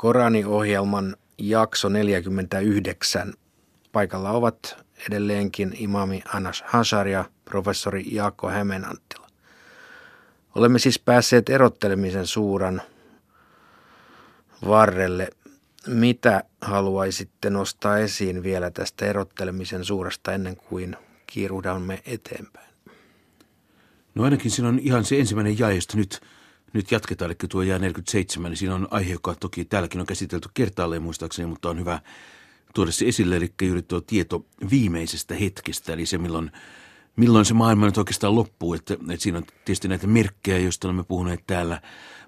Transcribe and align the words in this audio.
Korani-ohjelman 0.00 1.16
jakso 1.38 1.88
49. 1.88 3.34
Paikalla 3.92 4.30
ovat 4.30 4.84
edelleenkin 5.08 5.74
imami 5.78 6.22
Anas 6.34 6.64
Hashar 6.66 7.08
ja 7.08 7.24
professori 7.44 8.04
Jaakko 8.14 8.48
Hämeenanttila. 8.48 9.26
Olemme 10.54 10.78
siis 10.78 10.98
päässeet 10.98 11.48
erottelemisen 11.48 12.26
suuran 12.26 12.82
varrelle. 14.68 15.28
Mitä 15.86 16.44
haluaisitte 16.60 17.50
nostaa 17.50 17.98
esiin 17.98 18.42
vielä 18.42 18.70
tästä 18.70 19.06
erottelemisen 19.06 19.84
suuresta 19.84 20.32
ennen 20.32 20.56
kuin 20.56 20.96
kiiruhdamme 21.26 22.02
eteenpäin? 22.06 22.74
No 24.14 24.24
ainakin 24.24 24.50
siinä 24.50 24.68
on 24.68 24.78
ihan 24.78 25.04
se 25.04 25.18
ensimmäinen 25.18 25.58
jae, 25.58 25.74
josta 25.74 25.96
nyt, 25.96 26.20
nyt 26.72 26.90
jatketaan, 26.90 27.30
eli 27.30 27.36
tuo 27.48 27.62
jää 27.62 27.78
47, 27.78 28.50
niin 28.50 28.56
siinä 28.56 28.74
on 28.74 28.88
aihe, 28.90 29.12
joka 29.12 29.34
toki 29.34 29.64
täälläkin 29.64 30.00
on 30.00 30.06
käsitelty 30.06 30.48
kertaalleen 30.54 31.02
muistaakseni, 31.02 31.48
mutta 31.48 31.70
on 31.70 31.78
hyvä 31.78 32.00
tuoda 32.74 32.92
se 32.92 33.04
esille, 33.04 33.36
eli 33.36 33.52
juuri 33.62 33.82
tuo 33.82 34.00
tieto 34.00 34.46
viimeisestä 34.70 35.34
hetkestä, 35.34 35.92
eli 35.92 36.06
se 36.06 36.18
milloin, 36.18 36.50
milloin 37.16 37.44
se 37.44 37.54
maailma 37.54 37.86
nyt 37.86 37.98
oikeastaan 37.98 38.34
loppuu, 38.34 38.74
että, 38.74 38.94
että 38.94 39.22
siinä 39.22 39.38
on 39.38 39.44
tietysti 39.64 39.88
näitä 39.88 40.06
merkkejä, 40.06 40.58
joista 40.58 40.88
olemme 40.88 41.04
puhuneet 41.04 41.40
täällä, 41.46 41.80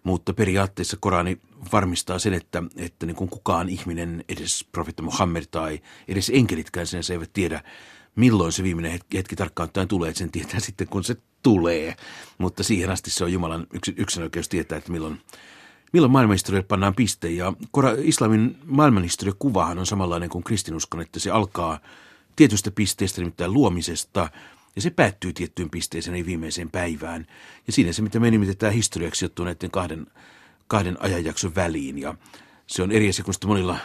mutta 0.05 0.35
periaatteessa 0.35 0.97
Korani 1.01 1.38
varmistaa 1.73 2.19
sen, 2.19 2.35
että, 2.35 2.63
että 2.77 3.07
niin 3.07 3.16
kuin 3.16 3.30
kukaan 3.30 3.69
ihminen, 3.69 4.24
edes 4.29 4.66
profeetta 4.73 5.02
Muhammed 5.02 5.45
tai 5.51 5.80
edes 6.09 6.30
enkelitkään 6.35 6.87
sen 6.87 7.02
eivät 7.13 7.30
tiedä, 7.33 7.63
milloin 8.16 8.52
se 8.52 8.62
viimeinen 8.62 8.93
hetki, 8.93 9.19
hetki 9.19 9.37
tarkkaan 9.37 9.65
ottaen 9.65 9.89
tulee, 9.89 10.09
että 10.09 10.19
sen 10.19 10.30
tietää 10.30 10.61
sitten, 10.71 10.89
kun 10.89 11.05
se 11.05 11.16
tulee. 11.43 11.97
Mutta 12.38 12.62
siihen 12.62 12.91
asti 12.91 13.11
se 13.11 13.25
on 13.25 13.33
Jumalan 13.33 13.66
yksin 13.97 14.23
oikeus 14.23 14.48
tietää, 14.48 14.79
että 14.79 14.93
milloin, 14.93 15.21
milloin 15.93 16.12
maailmanhistorialle 16.12 16.66
pannaan 16.66 16.95
piste. 16.95 17.30
Ja 17.30 17.52
islamin 18.02 18.59
kuvahan 19.38 19.79
on 19.79 19.87
samanlainen 19.87 20.29
kuin 20.29 20.45
kristinuskon, 20.45 21.01
että 21.01 21.21
se 21.21 21.30
alkaa 21.30 21.80
tietystä 22.37 22.71
pisteestä, 22.71 23.21
nimittäin 23.21 23.52
luomisesta, 23.52 24.29
ja 24.77 24.83
se 24.83 24.90
päättyy 24.90 25.33
tiettyyn 25.33 25.71
pisteeseen, 25.71 26.16
ei 26.16 26.27
viimeiseen 26.27 26.71
päivään. 26.71 27.27
Ja 27.66 27.73
siinä 27.73 27.93
se, 27.93 28.02
mitä 28.02 28.21
me 28.21 28.30
nimitetään 28.30 28.73
historiaksi, 28.73 29.18
sijoittuu 29.18 29.45
näiden 29.45 29.71
kahden, 29.71 30.07
kahden 30.66 31.02
ajanjakson 31.02 31.55
väliin. 31.55 31.99
Ja 31.99 32.15
se 32.66 32.83
on 32.83 32.93
eri 32.93 33.09
asia 33.09 33.24
kuin 33.24 33.35
monilla 33.46 33.79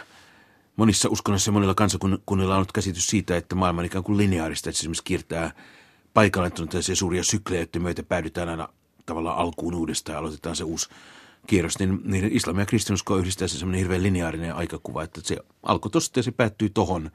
monissa 0.78 1.08
uskonnoissa 1.08 1.48
ja 1.48 1.52
monilla 1.52 1.74
kansakunnilla 1.74 2.54
on 2.54 2.56
ollut 2.56 2.72
käsitys 2.72 3.06
siitä, 3.06 3.36
että 3.36 3.54
maailma 3.54 3.80
on 3.80 3.84
ikään 3.84 4.04
kuin 4.04 4.18
lineaarista, 4.18 4.70
että 4.70 4.76
se 4.76 4.80
esimerkiksi 4.80 5.04
kiertää 5.04 5.50
paikalle, 6.14 6.50
on 6.58 6.96
suuria 6.96 7.24
syklejä, 7.24 7.62
että 7.62 7.78
myötä 7.78 8.02
päädytään 8.02 8.48
aina 8.48 8.68
tavallaan 9.06 9.38
alkuun 9.38 9.74
uudestaan 9.74 10.14
ja 10.14 10.18
aloitetaan 10.18 10.56
se 10.56 10.64
uusi 10.64 10.88
kierros, 11.46 11.78
niin, 11.78 12.00
niin 12.04 12.32
islam 12.32 12.58
ja 12.58 12.66
kristinusko 12.66 13.16
yhdistää 13.16 13.48
se 13.48 13.58
semmoinen 13.58 13.78
hirveän 13.78 14.02
lineaarinen 14.02 14.54
aikakuva, 14.54 15.02
että 15.02 15.20
se 15.24 15.36
alkoi 15.62 15.90
tosta 15.90 16.18
ja 16.18 16.22
se 16.22 16.30
päättyi 16.30 16.70
tohon. 16.70 17.10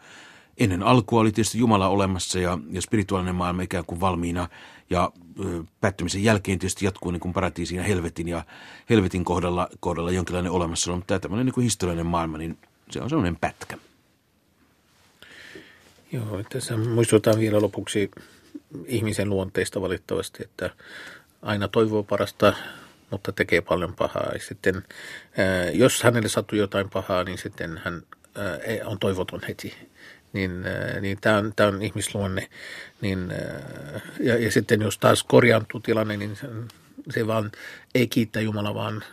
Ennen 0.57 0.83
alkua 0.83 1.21
oli 1.21 1.31
tietysti 1.31 1.57
Jumala 1.57 1.87
olemassa 1.87 2.39
ja, 2.39 2.59
ja 2.71 2.81
spirituaalinen 2.81 3.35
maailma 3.35 3.61
ikään 3.61 3.85
kuin 3.85 3.99
valmiina 3.99 4.49
ja 4.89 5.11
ö, 5.45 5.63
päättymisen 5.81 6.23
jälkeen 6.23 6.59
tietysti 6.59 6.85
jatkuu 6.85 7.11
niin 7.11 7.19
kuin 7.19 7.33
paratiisin 7.33 7.77
ja 7.77 7.83
helvetin 7.83 8.27
ja 8.27 8.45
helvetin 8.89 9.25
kohdalla, 9.25 9.69
kohdalla 9.79 10.11
jonkinlainen 10.11 10.51
olemassaolo, 10.51 10.97
mutta 10.97 11.07
tämä 11.07 11.19
tämmöinen 11.19 11.45
niin 11.45 11.53
kuin 11.53 11.63
historiallinen 11.63 12.05
maailma, 12.05 12.37
niin 12.37 12.57
se 12.93 13.01
on 13.01 13.09
sellainen 13.09 13.35
pätkä. 13.35 13.77
Joo, 16.11 16.43
tässä 16.49 16.77
muistutaan 16.77 17.39
vielä 17.39 17.61
lopuksi 17.61 18.11
ihmisen 18.85 19.29
luonteista 19.29 19.81
valitettavasti, 19.81 20.43
että 20.43 20.69
aina 21.41 21.67
toivoo 21.67 22.03
parasta, 22.03 22.53
mutta 23.09 23.31
tekee 23.31 23.61
paljon 23.61 23.95
pahaa. 23.95 24.29
Ja 24.33 24.39
sitten, 24.39 24.83
jos 25.73 26.03
hänelle 26.03 26.29
sattuu 26.29 26.59
jotain 26.59 26.89
pahaa, 26.89 27.23
niin 27.23 27.37
sitten 27.37 27.81
hän 27.83 28.03
on 28.85 28.99
toivoton 28.99 29.41
heti. 29.47 29.75
Niin, 30.33 30.51
niin 31.01 31.17
tämä 31.21 31.37
on, 31.37 31.53
on 31.67 31.81
ihmisluonne. 31.81 32.49
Niin, 33.01 33.33
ja, 34.19 34.37
ja 34.37 34.51
sitten 34.51 34.81
jos 34.81 34.97
taas 34.97 35.23
korjaantuu 35.23 35.79
tilanne, 35.79 36.17
niin 36.17 36.35
se, 36.35 36.47
se 37.09 37.27
vaan 37.27 37.51
ei 37.95 38.07
kiittää 38.07 38.41
Jumala, 38.41 38.73
vaan 38.73 39.03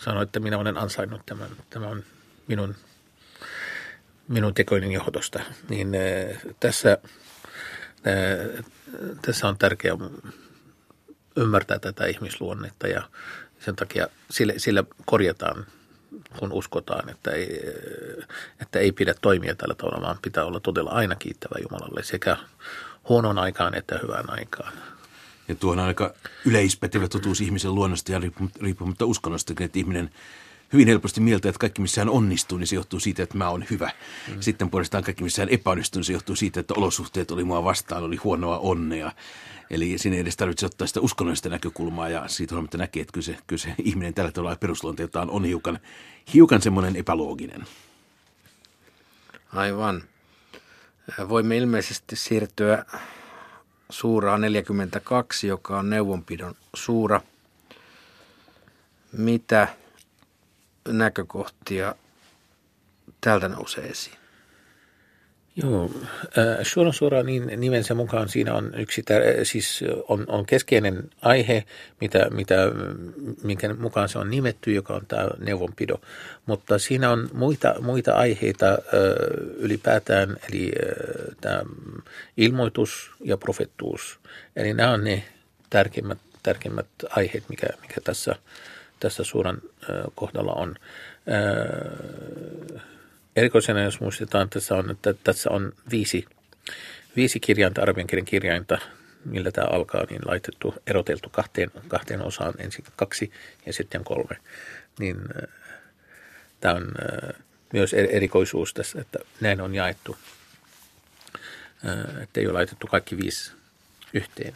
sanoo, 0.00 0.22
että 0.22 0.40
minä 0.40 0.58
olen 0.58 0.76
ansainnut 0.76 1.26
tämän. 1.26 1.50
Tämä 1.70 1.86
on 1.86 2.02
minun 2.46 2.74
minun 4.28 4.54
tekoinen 4.54 4.92
johdosta, 4.92 5.40
niin 5.68 5.88
tässä, 6.60 6.98
tässä 9.22 9.48
on 9.48 9.58
tärkeää 9.58 9.96
ymmärtää 11.36 11.78
tätä 11.78 12.06
ihmisluonnetta 12.06 12.88
ja 12.88 13.02
sen 13.58 13.76
takia 13.76 14.06
sille, 14.30 14.54
sillä 14.56 14.84
korjataan, 15.04 15.66
kun 16.38 16.52
uskotaan, 16.52 17.08
että 17.08 17.30
ei, 17.30 17.60
että 18.60 18.78
ei 18.78 18.92
pidä 18.92 19.14
toimia 19.20 19.54
tällä 19.54 19.74
tavalla, 19.74 20.06
vaan 20.06 20.18
pitää 20.22 20.44
olla 20.44 20.60
todella 20.60 20.90
aina 20.90 21.14
kiittävä 21.14 21.54
Jumalalle 21.62 22.02
sekä 22.02 22.36
huonon 23.08 23.38
aikaan 23.38 23.74
että 23.74 23.98
hyvään 24.02 24.30
aikaan. 24.30 24.72
Ja 25.48 25.54
tuo 25.54 25.72
on 25.72 25.78
aika 25.78 26.14
yleispätevä 26.44 27.08
totuus 27.08 27.40
ihmisen 27.40 27.74
luonnosta 27.74 28.12
ja 28.12 28.20
riippumatta 28.60 29.06
uskonnosta, 29.06 29.54
että 29.60 29.78
ihminen– 29.78 30.10
hyvin 30.72 30.88
helposti 30.88 31.20
mieltä, 31.20 31.48
että 31.48 31.58
kaikki 31.58 31.82
missä 31.82 32.00
hän 32.00 32.10
onnistuu, 32.10 32.58
niin 32.58 32.66
se 32.66 32.76
johtuu 32.76 33.00
siitä, 33.00 33.22
että 33.22 33.38
mä 33.38 33.48
oon 33.48 33.64
hyvä. 33.70 33.90
Mm. 34.28 34.40
Sitten 34.40 34.70
puolestaan 34.70 35.04
kaikki 35.04 35.24
missä 35.24 35.42
hän 35.42 35.48
epäonnistuu, 35.48 35.98
niin 35.98 36.04
se 36.04 36.12
johtuu 36.12 36.36
siitä, 36.36 36.60
että 36.60 36.74
olosuhteet 36.76 37.30
oli 37.30 37.44
mua 37.44 37.64
vastaan, 37.64 38.02
oli 38.02 38.16
huonoa 38.16 38.58
onnea. 38.58 39.12
Eli 39.70 39.98
sinne 39.98 40.16
ei 40.16 40.20
edes 40.20 40.36
tarvitse 40.36 40.66
ottaa 40.66 40.86
sitä 40.86 41.00
uskonnollista 41.00 41.48
näkökulmaa 41.48 42.08
ja 42.08 42.28
siitä 42.28 42.54
huolimatta 42.54 42.78
näkee, 42.78 43.00
että 43.00 43.12
kyllä 43.12 43.24
se, 43.24 43.36
kyllä 43.46 43.60
se 43.60 43.74
ihminen 43.84 44.14
tällä 44.14 44.32
tavalla 44.32 44.56
perusluonteeltaan 44.56 45.30
on 45.30 45.44
hiukan, 45.44 45.78
hiukan 46.34 46.62
semmoinen 46.62 46.96
epälooginen. 46.96 47.64
Aivan. 49.52 50.02
Voimme 51.28 51.56
ilmeisesti 51.56 52.16
siirtyä 52.16 52.84
suuraan 53.90 54.40
42, 54.40 55.46
joka 55.46 55.78
on 55.78 55.90
neuvonpidon 55.90 56.54
suura. 56.74 57.20
Mitä 59.12 59.68
näkökohtia 60.88 61.94
täältä 63.20 63.48
nousee 63.48 63.84
esiin? 63.86 64.24
Joo, 65.56 65.90
äh, 66.38 66.58
suoraan 66.62 66.94
suoraan 66.94 67.26
niin 67.26 67.60
nimensä 67.60 67.94
mukaan 67.94 68.28
siinä 68.28 68.54
on 68.54 68.72
yksi, 68.76 69.00
tär- 69.00 69.44
siis 69.44 69.84
on, 70.08 70.24
on 70.28 70.46
keskeinen 70.46 71.10
aihe, 71.22 71.64
mitä, 72.00 72.26
mitä, 72.30 72.54
minkä 73.42 73.74
mukaan 73.74 74.08
se 74.08 74.18
on 74.18 74.30
nimetty, 74.30 74.72
joka 74.72 74.94
on 74.94 75.06
tämä 75.08 75.28
neuvonpido. 75.38 76.00
Mutta 76.46 76.78
siinä 76.78 77.10
on 77.10 77.28
muita, 77.32 77.74
muita 77.80 78.14
aiheita 78.14 78.68
äh, 78.68 78.78
ylipäätään, 79.56 80.36
eli 80.48 80.72
äh, 80.86 81.36
tämä 81.40 81.62
ilmoitus 82.36 83.10
ja 83.24 83.36
profettuus. 83.36 84.18
Eli 84.56 84.74
nämä 84.74 84.90
on 84.90 85.04
ne 85.04 85.24
tärkeimmät, 85.70 86.18
tärkeimmät 86.42 86.86
aiheet, 87.10 87.44
mikä, 87.48 87.66
mikä 87.82 88.00
tässä 88.04 88.36
tässä 89.00 89.24
suuran 89.24 89.62
kohdalla 90.14 90.52
on. 90.52 90.74
Erikoisena, 93.36 93.82
jos 93.82 94.00
muistetaan, 94.00 94.50
tässä 94.50 94.74
on, 94.74 94.90
että 94.90 95.14
tässä 95.24 95.50
on 95.50 95.72
viisi, 95.90 96.24
viisi 97.16 97.40
kirjainta, 97.40 97.82
arabian 97.82 98.06
kirjainta, 98.24 98.78
millä 99.24 99.50
tämä 99.50 99.66
alkaa, 99.70 100.04
niin 100.10 100.20
laitettu, 100.24 100.74
eroteltu 100.86 101.28
kahteen, 101.28 101.70
kahteen 101.88 102.22
osaan, 102.22 102.54
ensin 102.58 102.84
kaksi 102.96 103.32
ja 103.66 103.72
sitten 103.72 104.04
kolme. 104.04 104.36
Niin 104.98 105.16
tämä 106.60 106.74
on 106.74 106.92
myös 107.72 107.94
erikoisuus 107.94 108.74
tässä, 108.74 109.00
että 109.00 109.18
näin 109.40 109.60
on 109.60 109.74
jaettu, 109.74 110.16
että 112.22 112.40
ei 112.40 112.46
ole 112.46 112.52
laitettu 112.52 112.86
kaikki 112.86 113.16
viisi 113.16 113.52
yhteen. 114.12 114.54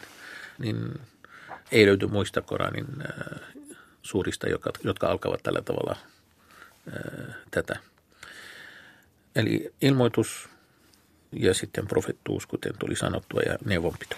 Niin 0.59 0.99
ei 1.71 1.85
löydy 1.85 2.07
muista 2.07 2.41
Koranin 2.41 2.85
suurista, 4.01 4.49
jotka, 4.49 4.71
jotka 4.83 5.07
alkavat 5.07 5.43
tällä 5.43 5.61
tavalla 5.61 5.95
ää, 6.91 7.33
tätä. 7.51 7.79
Eli 9.35 9.73
ilmoitus 9.81 10.49
ja 11.31 11.53
sitten 11.53 11.87
profettuus, 11.87 12.45
kuten 12.45 12.73
tuli 12.79 12.95
sanottua, 12.95 13.41
ja 13.41 13.57
neuvonpito. 13.65 14.15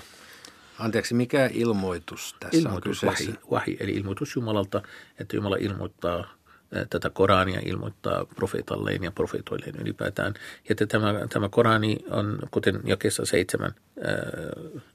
Anteeksi, 0.80 1.14
mikä 1.14 1.50
ilmoitus 1.54 2.36
tässä 2.40 2.58
ilmoitus, 2.58 3.04
on 3.04 3.10
kyseessä? 3.10 3.32
Wahi, 3.32 3.52
wahi, 3.52 3.78
eli 3.80 3.92
ilmoitus 3.92 4.36
Jumalalta, 4.36 4.82
että 5.20 5.36
Jumala 5.36 5.58
ilmoittaa 5.60 6.42
tätä 6.90 7.10
Korania 7.10 7.60
ilmoittaa 7.66 8.26
profeetalleen 8.26 9.04
ja 9.04 9.12
profeetoilleen 9.12 9.76
ylipäätään. 9.82 10.34
Ja 10.38 10.42
että 10.70 10.86
tämä, 10.86 11.14
tämä 11.30 11.50
Korani 11.50 11.98
on, 12.10 12.40
kuten 12.52 12.80
jakessa 12.84 13.26
seitsemän 13.26 13.72
ää, 14.04 14.14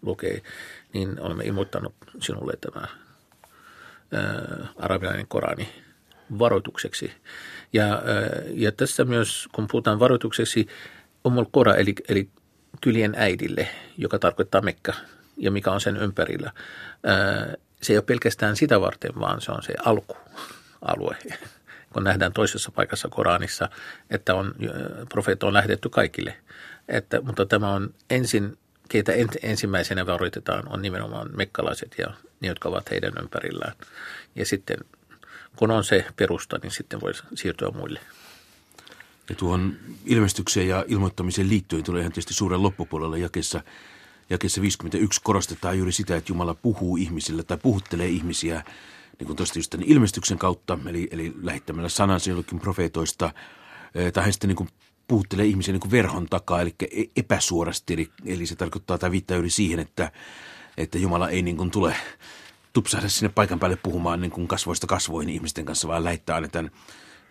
lukee, 0.02 0.42
niin 0.92 1.20
olemme 1.20 1.44
ilmoittanut 1.44 1.94
sinulle 2.20 2.52
tämä 2.60 2.86
ää, 4.12 4.66
arabilainen 4.76 5.26
Korani 5.28 5.68
varoitukseksi. 6.38 7.12
Ja, 7.72 7.84
ää, 7.86 8.02
ja 8.54 8.72
tässä 8.72 9.04
myös, 9.04 9.48
kun 9.52 9.66
puhutaan 9.70 10.00
varoitukseksi, 10.00 10.66
Ummul 11.26 11.44
Kora, 11.50 11.74
eli, 11.74 11.94
eli 12.08 12.28
kylien 12.80 13.14
äidille, 13.16 13.68
joka 13.98 14.18
tarkoittaa 14.18 14.60
Mekka 14.60 14.92
ja 15.36 15.50
mikä 15.50 15.70
on 15.70 15.80
sen 15.80 15.96
ympärillä. 15.96 16.52
Ää, 17.04 17.54
se 17.82 17.92
ei 17.92 17.96
ole 17.96 18.04
pelkästään 18.04 18.56
sitä 18.56 18.80
varten, 18.80 19.10
vaan 19.20 19.40
se 19.40 19.52
on 19.52 19.62
se 19.62 19.74
alkualue, 19.84 21.16
kun 21.92 22.04
nähdään 22.04 22.32
toisessa 22.32 22.70
paikassa 22.70 23.08
Koranissa, 23.08 23.68
että 24.10 24.34
on, 24.34 24.54
profeetta 25.08 25.46
on 25.46 25.52
lähetetty 25.52 25.88
kaikille. 25.88 26.36
Että, 26.88 27.20
mutta 27.20 27.46
tämä 27.46 27.72
on 27.72 27.94
ensin, 28.10 28.58
keitä 28.88 29.12
ensimmäisenä 29.42 30.06
varoitetaan, 30.06 30.68
on 30.68 30.82
nimenomaan 30.82 31.30
mekkalaiset 31.36 31.94
ja 31.98 32.06
ne, 32.40 32.48
jotka 32.48 32.68
ovat 32.68 32.90
heidän 32.90 33.12
ympärillään. 33.20 33.72
Ja 34.34 34.46
sitten 34.46 34.76
kun 35.56 35.70
on 35.70 35.84
se 35.84 36.04
perusta, 36.16 36.58
niin 36.62 36.70
sitten 36.70 37.00
voi 37.00 37.12
siirtyä 37.34 37.70
muille. 37.70 38.00
Ja 39.30 39.34
tuohon 39.34 39.76
ilmestykseen 40.04 40.68
ja 40.68 40.84
ilmoittamiseen 40.88 41.48
liittyen 41.48 41.84
tulee 41.84 42.00
ihan 42.00 42.12
tietysti 42.12 42.34
suuren 42.34 42.62
loppupuolella 42.62 43.16
jakessa, 43.16 43.60
jakessa 44.30 44.60
51 44.60 45.20
korostetaan 45.24 45.76
juuri 45.78 45.92
sitä, 45.92 46.16
että 46.16 46.32
Jumala 46.32 46.54
puhuu 46.54 46.96
ihmisille 46.96 47.42
tai 47.42 47.58
puhuttelee 47.62 48.08
ihmisiä 48.08 48.62
niin 49.18 49.26
kuin 49.26 49.36
tuosta 49.36 49.58
just 49.58 49.70
tämän 49.70 49.88
ilmestyksen 49.88 50.38
kautta, 50.38 50.78
eli, 50.86 51.08
eli 51.10 51.34
lähettämällä 51.42 51.88
sanansa 51.88 52.30
jollekin 52.30 52.60
profeetoista, 52.60 53.34
tai 54.12 54.24
hän 54.24 54.32
sitten 54.32 54.48
niin 54.48 54.56
kuin 54.56 54.68
puhuttelee 55.08 55.46
ihmisiä 55.46 55.72
niin 55.72 55.90
verhon 55.90 56.26
takaa, 56.26 56.60
eli 56.60 56.74
e-, 56.80 57.04
epäsuorasti, 57.16 57.94
eli, 57.94 58.10
eli 58.24 58.46
se 58.46 58.56
tarkoittaa 58.56 58.98
tai 58.98 59.10
viittaa 59.10 59.36
juuri 59.36 59.50
siihen, 59.50 59.80
että, 59.80 60.12
että 60.76 60.98
Jumala 60.98 61.28
ei 61.28 61.42
niin 61.42 61.56
kuin 61.56 61.70
tule 61.70 61.96
tupsahda 62.72 63.08
sinne 63.08 63.32
paikan 63.34 63.58
päälle 63.58 63.76
puhumaan 63.76 64.20
niin 64.20 64.30
kuin 64.30 64.48
kasvoista 64.48 64.86
kasvoihin 64.86 65.34
ihmisten 65.34 65.64
kanssa, 65.64 65.88
vaan 65.88 66.04
lähettää 66.04 66.36
aina 66.36 66.48
tämän, 66.48 66.70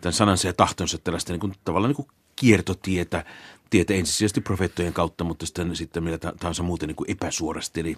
tämän 0.02 0.14
sanansa 0.14 0.48
ja 0.48 0.54
tahtonsa 0.54 0.98
tällaista 0.98 1.34
niin 1.34 1.40
kuin, 1.40 1.54
tavallaan 1.66 1.90
niin 1.90 1.96
kuin 1.96 2.08
kiertotietä, 2.36 3.26
tietä 3.70 3.94
ensisijaisesti 3.94 4.42
profeettojen 4.42 4.94
kautta, 4.94 5.24
mutta 5.24 5.46
sitten, 5.46 5.76
sitten 5.76 6.04
millä 6.04 6.18
tahansa 6.18 6.64
muuten 6.64 6.88
niin 6.88 6.96
kuin 6.96 7.12
epäsuorasti. 7.12 7.80
Eli, 7.80 7.98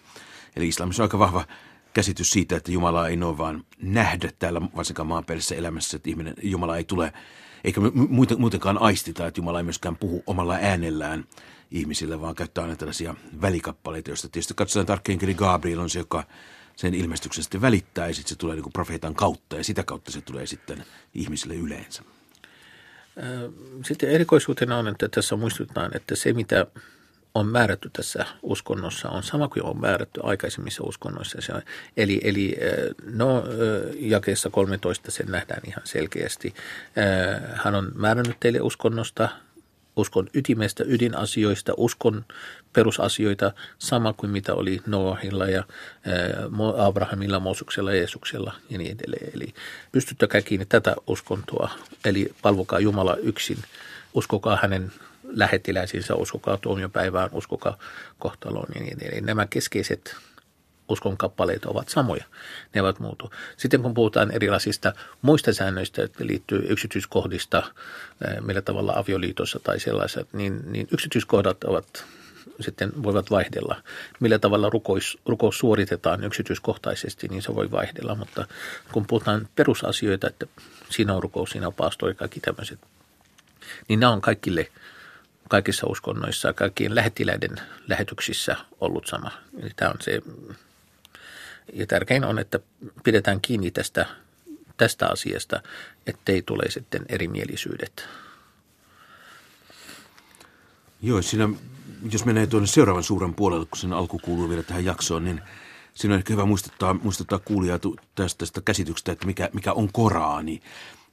eli 0.56 0.68
islamissa 0.68 1.03
on 1.03 1.06
aika 1.06 1.19
vahva 1.19 1.45
käsitys 1.94 2.30
siitä, 2.30 2.56
että 2.56 2.71
Jumala 2.71 3.07
ei 3.07 3.15
noin 3.15 3.38
vaan 3.38 3.63
nähdä 3.81 4.30
täällä 4.39 4.62
varsinkaan 4.75 5.07
maanpäällisissä 5.07 5.56
elämässä, 5.56 5.97
että 5.97 6.09
ihminen, 6.09 6.33
Jumala 6.44 6.77
ei 6.77 6.83
tule, 6.83 7.13
eikä 7.63 7.81
muutenkaan 8.38 8.77
aistita, 8.81 9.27
että 9.27 9.39
Jumala 9.39 9.59
ei 9.59 9.63
myöskään 9.63 9.95
puhu 9.95 10.24
omalla 10.27 10.57
äänellään 10.62 11.25
ihmisille, 11.71 12.21
vaan 12.21 12.36
käyttää 12.36 12.63
aina 12.63 12.75
tällaisia 12.75 13.15
välikappaleita, 13.42 14.09
joista 14.09 14.30
tietysti 14.30 14.54
katsotaan, 14.54 14.81
että 14.81 14.94
arkkeenkeli 14.94 15.33
Gabriel 15.33 15.80
on 15.80 15.89
se, 15.89 16.00
joka 16.00 16.24
sen 16.75 16.94
ilmestyksen 16.94 17.44
sitten 17.44 17.62
välittää 17.62 18.07
ja 18.07 18.13
sitten 18.13 18.30
se 18.30 18.36
tulee 18.36 18.56
niin 18.56 18.74
profeetan 18.74 19.15
kautta 19.15 19.56
ja 19.56 19.63
sitä 19.63 19.83
kautta 19.83 20.12
se 20.12 20.21
tulee 20.21 20.45
sitten 20.45 20.83
ihmisille 21.13 21.56
yleensä. 21.56 22.04
Sitten 23.86 24.09
erikoisuutena 24.09 24.77
on, 24.77 24.88
että 24.88 25.07
tässä 25.09 25.36
muistutetaan, 25.36 25.92
että 25.95 26.15
se 26.15 26.33
mitä 26.33 26.68
on 27.38 27.48
määrätty 27.48 27.89
tässä 27.94 28.25
uskonnossa 28.42 29.10
on 29.10 29.24
sama 29.24 29.48
kuin 29.48 29.63
on 29.63 29.81
määrätty 29.81 30.19
aikaisemmissa 30.24 30.84
uskonnoissa. 30.84 31.42
Se 31.42 31.54
on, 31.54 31.62
eli, 31.98 32.22
eli 32.24 32.56
no, 33.13 33.44
jakeessa 34.00 34.50
13 34.50 35.12
sen 35.12 35.25
nähdään 35.28 35.62
ihan 35.68 35.81
selkeästi. 35.84 36.54
Hän 37.54 37.75
on 37.75 37.92
määrännyt 37.95 38.38
teille 38.39 38.62
uskonnosta 38.62 39.30
uskon 39.95 40.28
ytimestä, 40.34 40.84
ydinasioista, 40.88 41.74
uskon 41.78 42.25
perusasioita, 42.74 43.51
sama 43.80 44.13
kuin 44.13 44.30
mitä 44.30 44.54
oli 44.54 44.81
Noahilla 44.88 45.45
ja 45.45 45.63
Abrahamilla, 46.78 47.40
Moosuksella, 47.40 47.94
Jeesuksella 47.94 48.54
ja 48.69 48.78
niin 48.78 48.98
edelleen. 49.00 49.31
Eli 49.33 49.54
pystyttäkää 49.92 50.42
kiinni 50.42 50.66
tätä 50.66 50.95
uskontoa, 51.07 51.69
eli 52.06 52.33
palvokaa 52.42 52.80
Jumala 52.80 53.16
yksin, 53.16 53.57
uskokaa 54.13 54.60
hänen 54.62 54.92
lähettiläisinsä, 55.27 56.15
uskokaa 56.15 56.57
tuomiopäivään, 56.57 57.29
uskokaa 57.33 57.77
kohtaloon 58.19 58.68
ja 58.75 58.81
niin 58.81 58.97
edelleen. 58.97 59.25
Nämä 59.25 59.47
keskeiset 59.50 60.15
uskon 60.89 61.18
kappaleet 61.18 61.65
ovat 61.65 61.89
samoja, 61.89 62.25
ne 62.75 62.81
ovat 62.81 63.00
muutu. 63.00 63.31
Sitten 63.57 63.81
kun 63.81 63.94
puhutaan 63.94 64.31
erilaisista 64.31 64.94
muista 65.21 65.53
säännöistä, 65.53 66.01
jotka 66.01 66.27
liittyy 66.27 66.65
yksityiskohdista, 66.69 67.63
eh, 68.27 68.41
millä 68.41 68.62
tavalla 68.62 68.94
avioliitossa 68.95 69.59
tai 69.59 69.79
sellaiset, 69.79 70.33
niin, 70.33 70.62
niin 70.71 70.88
yksityiskohdat 70.91 71.63
ovat 71.63 72.06
sitten 72.59 73.03
voivat 73.03 73.31
vaihdella. 73.31 73.81
Millä 74.19 74.39
tavalla 74.39 74.69
rukous, 74.69 75.18
rukous 75.25 75.59
suoritetaan 75.59 76.23
yksityiskohtaisesti, 76.23 77.27
niin 77.27 77.41
se 77.41 77.56
voi 77.56 77.71
vaihdella, 77.71 78.15
mutta 78.15 78.47
kun 78.91 79.07
puhutaan 79.07 79.47
perusasioita, 79.56 80.27
että 80.27 80.45
siinä 80.89 81.13
on 81.13 81.23
rukous, 81.23 81.50
siinä 81.50 81.68
on 81.68 81.73
paastori, 81.73 82.15
kaikki 82.15 82.39
tämmöiset, 82.39 82.80
niin 83.88 84.00
nämä 84.00 84.13
on 84.13 84.21
kaikille 84.21 84.71
kaikissa 85.49 85.88
uskonnoissa, 85.88 86.53
kaikkien 86.53 86.95
lähettiläiden 86.95 87.55
lähetyksissä 87.88 88.55
ollut 88.81 89.07
sama. 89.07 89.31
Eli 89.61 89.71
tämä 89.75 89.91
on 89.91 89.97
se 90.01 90.21
ja 91.73 91.88
tärkein 91.88 92.25
on, 92.25 92.39
että 92.39 92.59
pidetään 93.03 93.41
kiinni 93.41 93.71
tästä, 93.71 94.05
tästä 94.77 95.07
asiasta, 95.07 95.61
ettei 96.07 96.41
tule 96.41 96.63
sitten 96.69 97.05
erimielisyydet. 97.09 98.07
Joo, 101.01 101.21
siinä, 101.21 101.49
jos 102.11 102.25
menee 102.25 102.47
tuonne 102.47 102.67
seuraavan 102.67 103.03
suuren 103.03 103.33
puolelle, 103.33 103.65
kun 103.65 103.77
sen 103.77 103.94
alku 103.94 104.19
kuuluu 104.19 104.49
vielä 104.49 104.63
tähän 104.63 104.85
jaksoon, 104.85 105.23
niin 105.23 105.41
siinä 105.94 106.15
on 106.15 106.19
ehkä 106.19 106.33
hyvä 106.33 106.45
muistuttaa, 106.45 106.94
muistuttaa 106.94 107.39
kuulijaa 107.39 107.79
tästä, 108.15 108.38
tästä 108.38 108.61
käsityksestä, 108.61 109.11
että 109.11 109.25
mikä, 109.25 109.49
mikä 109.53 109.73
on 109.73 109.89
Koraani. 109.94 110.61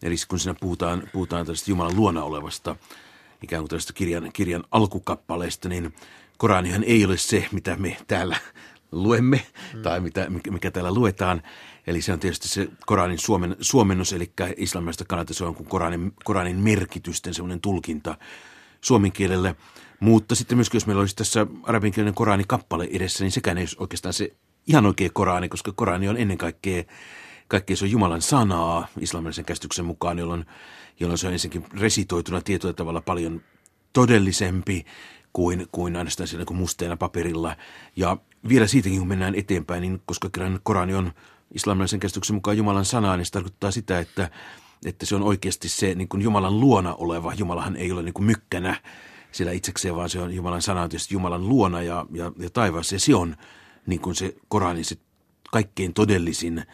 Eli 0.02 0.14
kun 0.28 0.38
siinä 0.38 0.54
puhutaan, 0.60 1.02
puhutaan 1.12 1.46
tästä 1.46 1.70
Jumalan 1.70 1.96
luona 1.96 2.24
olevasta 2.24 2.76
ikään 3.44 3.62
kuin 3.62 3.68
tällaista 3.68 3.92
kirjan, 3.92 4.30
kirjan 4.32 4.64
alkukappaleesta, 4.70 5.68
niin 5.68 5.94
Koranihan 6.38 6.84
ei 6.84 7.04
ole 7.04 7.16
se, 7.16 7.46
mitä 7.52 7.76
me 7.76 7.96
täällä 8.06 8.36
luemme 8.92 9.46
mm. 9.74 9.82
tai 9.82 10.00
mitä, 10.00 10.26
mikä 10.50 10.70
täällä 10.70 10.94
luetaan. 10.94 11.42
Eli 11.86 12.02
se 12.02 12.12
on 12.12 12.20
tietysti 12.20 12.48
se 12.48 12.68
Koranin 12.86 13.18
suomen, 13.18 13.56
suomennos, 13.60 14.12
eli 14.12 14.32
islamista 14.56 15.04
kannattaa 15.04 15.34
se 15.34 15.44
on 15.44 15.54
kuin 15.54 15.68
Koranin, 15.68 16.12
Koranin 16.24 16.56
merkitysten 16.56 17.34
semmoinen 17.34 17.60
tulkinta 17.60 18.18
suomen 18.80 19.12
kielelle. 19.12 19.56
Mutta 20.00 20.34
sitten 20.34 20.58
myöskin, 20.58 20.76
jos 20.76 20.86
meillä 20.86 21.00
olisi 21.00 21.16
tässä 21.16 21.46
arabinkielinen 21.62 22.14
Korani 22.14 22.44
kappale 22.46 22.88
edessä, 22.92 23.24
niin 23.24 23.32
sekään 23.32 23.58
ei 23.58 23.64
ole 23.64 23.76
oikeastaan 23.78 24.12
se 24.12 24.32
ihan 24.66 24.86
oikea 24.86 25.10
Korani, 25.12 25.48
koska 25.48 25.72
Korani 25.72 26.08
on 26.08 26.16
ennen 26.16 26.38
kaikkea, 26.38 26.82
kaikkea 27.54 27.76
se 27.76 27.84
on 27.84 27.90
Jumalan 27.90 28.22
sanaa 28.22 28.86
islamillisen 29.00 29.44
käsityksen 29.44 29.84
mukaan, 29.84 30.18
jolloin, 30.18 30.46
jolloin 31.00 31.18
se 31.18 31.26
on 31.26 31.32
ensinnäkin 31.32 31.66
resitoituna 31.80 32.40
tietyllä 32.40 32.74
tavalla 32.74 33.00
paljon 33.00 33.40
todellisempi 33.92 34.84
kuin, 35.32 35.66
kuin 35.72 35.96
ainoastaan 35.96 36.28
siellä 36.28 36.44
kuin 36.44 36.56
musteena 36.56 36.96
paperilla. 36.96 37.56
Ja 37.96 38.16
vielä 38.48 38.66
siitäkin, 38.66 38.98
kun 38.98 39.08
mennään 39.08 39.34
eteenpäin, 39.34 39.80
niin 39.80 40.02
koska 40.06 40.30
kyllä 40.30 40.60
Korani 40.62 40.94
on 40.94 41.12
islamilaisen 41.54 42.00
käsityksen 42.00 42.34
mukaan 42.34 42.56
Jumalan 42.56 42.84
sanaa, 42.84 43.16
niin 43.16 43.26
se 43.26 43.32
tarkoittaa 43.32 43.70
sitä, 43.70 43.98
että, 43.98 44.30
että 44.84 45.06
se 45.06 45.14
on 45.14 45.22
oikeasti 45.22 45.68
se 45.68 45.94
niin 45.94 46.08
kuin 46.08 46.22
Jumalan 46.22 46.60
luona 46.60 46.94
oleva. 46.94 47.34
Jumalahan 47.34 47.76
ei 47.76 47.92
ole 47.92 48.02
niin 48.02 48.14
kuin 48.14 48.26
mykkänä 48.26 48.80
siellä 49.32 49.52
itsekseen, 49.52 49.96
vaan 49.96 50.10
se 50.10 50.20
on 50.20 50.34
Jumalan 50.34 50.62
sana 50.62 50.82
on 50.82 50.88
tietysti 50.88 51.14
Jumalan 51.14 51.48
luona 51.48 51.82
ja, 51.82 52.06
ja, 52.12 52.32
ja 52.38 52.50
taivaassa. 52.50 52.94
Ja 52.94 53.00
se 53.00 53.14
on 53.14 53.36
niin 53.86 54.00
kuin 54.00 54.14
se 54.14 54.36
Korani, 54.48 54.84
se 54.84 54.96
kaikkein 55.50 55.94
todellisin, 55.94 56.64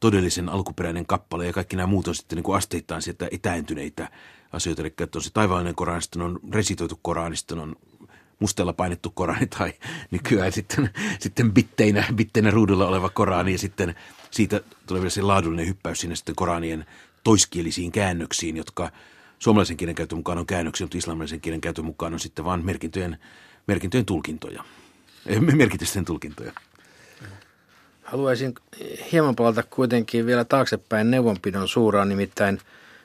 todellisen 0.00 0.48
alkuperäinen 0.48 1.06
kappale 1.06 1.46
ja 1.46 1.52
kaikki 1.52 1.76
nämä 1.76 1.86
muut 1.86 2.08
on 2.08 2.14
sitten 2.14 2.36
niin 2.36 2.56
asteittain 2.56 3.02
sieltä 3.02 3.28
etääntyneitä 3.30 4.08
asioita. 4.52 4.82
Eli 4.82 4.94
että 5.00 5.18
on 5.18 5.22
se 5.22 5.30
taivaallinen 5.30 5.74
Korani, 5.74 6.02
sitten 6.02 6.22
on 6.22 6.40
resitoitu 6.52 6.98
Korani, 7.02 7.36
sitten 7.36 7.58
on 7.58 7.76
mustella 8.38 8.72
painettu 8.72 9.10
Korani 9.10 9.46
tai 9.58 9.72
nykyään 10.10 10.52
sitten, 10.52 10.90
sitten 11.18 11.52
bitteinä, 11.52 12.04
bitteinä 12.14 12.50
ruudulla 12.50 12.88
oleva 12.88 13.08
Korani 13.08 13.52
ja 13.52 13.58
sitten 13.58 13.94
siitä 14.30 14.60
tulee 14.86 15.02
vielä 15.02 15.10
se 15.10 15.22
laadullinen 15.22 15.68
hyppäys 15.68 16.00
sinne 16.00 16.16
sitten 16.16 16.34
Koranien 16.34 16.86
toiskielisiin 17.24 17.92
käännöksiin, 17.92 18.56
jotka 18.56 18.90
suomalaisen 19.38 19.76
kielen 19.76 19.94
käytön 19.94 20.18
mukaan 20.18 20.38
on 20.38 20.46
käännöksiä, 20.46 20.84
mutta 20.84 20.98
islamilaisen 20.98 21.40
kielen 21.40 21.60
käytön 21.60 21.84
mukaan 21.84 22.14
on 22.14 22.20
sitten 22.20 22.44
vain 22.44 22.66
merkintöjen, 22.66 23.18
merkintöjen 23.66 24.06
tulkintoja, 24.06 24.64
merkitysten 25.40 26.04
tulkintoja. 26.04 26.52
Haluaisin 28.08 28.54
hieman 29.12 29.36
palata 29.36 29.62
kuitenkin 29.62 30.26
vielä 30.26 30.44
taaksepäin 30.44 31.10
neuvonpidon 31.10 31.68
suuraan, 31.68 32.08
nimittäin 32.08 32.60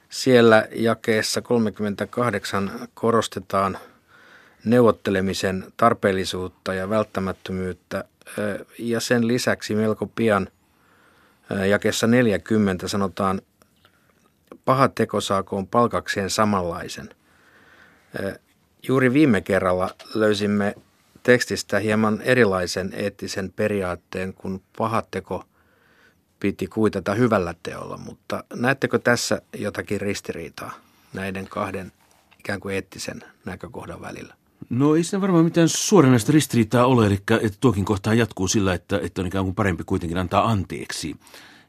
siellä 0.09 0.67
jakeessa 0.71 1.41
38 1.41 2.71
korostetaan– 2.93 3.77
neuvottelemisen 4.65 5.65
tarpeellisuutta 5.77 6.73
ja 6.73 6.89
välttämättömyyttä. 6.89 8.03
Ja 8.79 8.99
sen 8.99 9.27
lisäksi 9.27 9.75
melko 9.75 10.05
pian 10.15 10.47
jakessa 11.69 12.07
40 12.07 12.87
sanotaan, 12.87 13.41
paha 14.65 14.87
teko 14.87 15.21
saakoon 15.21 15.67
palkakseen 15.67 16.29
samanlaisen. 16.29 17.09
Juuri 18.87 19.13
viime 19.13 19.41
kerralla 19.41 19.89
löysimme 20.13 20.75
tekstistä 21.23 21.79
hieman 21.79 22.21
erilaisen 22.21 22.93
eettisen 22.93 23.53
periaatteen, 23.55 24.33
kun 24.33 24.61
paha 24.77 25.03
teko 25.11 25.43
piti 26.39 26.67
kuitata 26.67 27.13
hyvällä 27.13 27.55
teolla, 27.63 27.97
mutta 27.97 28.43
näettekö 28.55 28.99
tässä 28.99 29.41
jotakin 29.57 30.01
ristiriitaa 30.01 30.71
näiden 31.13 31.47
kahden 31.49 31.91
ikään 32.39 32.59
kuin 32.59 32.75
eettisen 32.75 33.21
näkökohdan 33.45 34.01
välillä? 34.01 34.35
No 34.69 34.95
ei 34.95 35.03
siinä 35.03 35.21
varmaan 35.21 35.45
mitään 35.45 35.69
suoranaista 35.69 36.31
ristiriitaa 36.31 36.85
ole, 36.85 37.05
eli 37.05 37.19
että 37.41 37.57
tuokin 37.61 37.85
kohtaan 37.85 38.17
jatkuu 38.17 38.47
sillä, 38.47 38.73
että, 38.73 38.99
että 39.03 39.21
on 39.21 39.27
ikään 39.27 39.43
kuin 39.43 39.55
parempi 39.55 39.83
kuitenkin 39.83 40.17
antaa 40.17 40.51
anteeksi. 40.51 41.15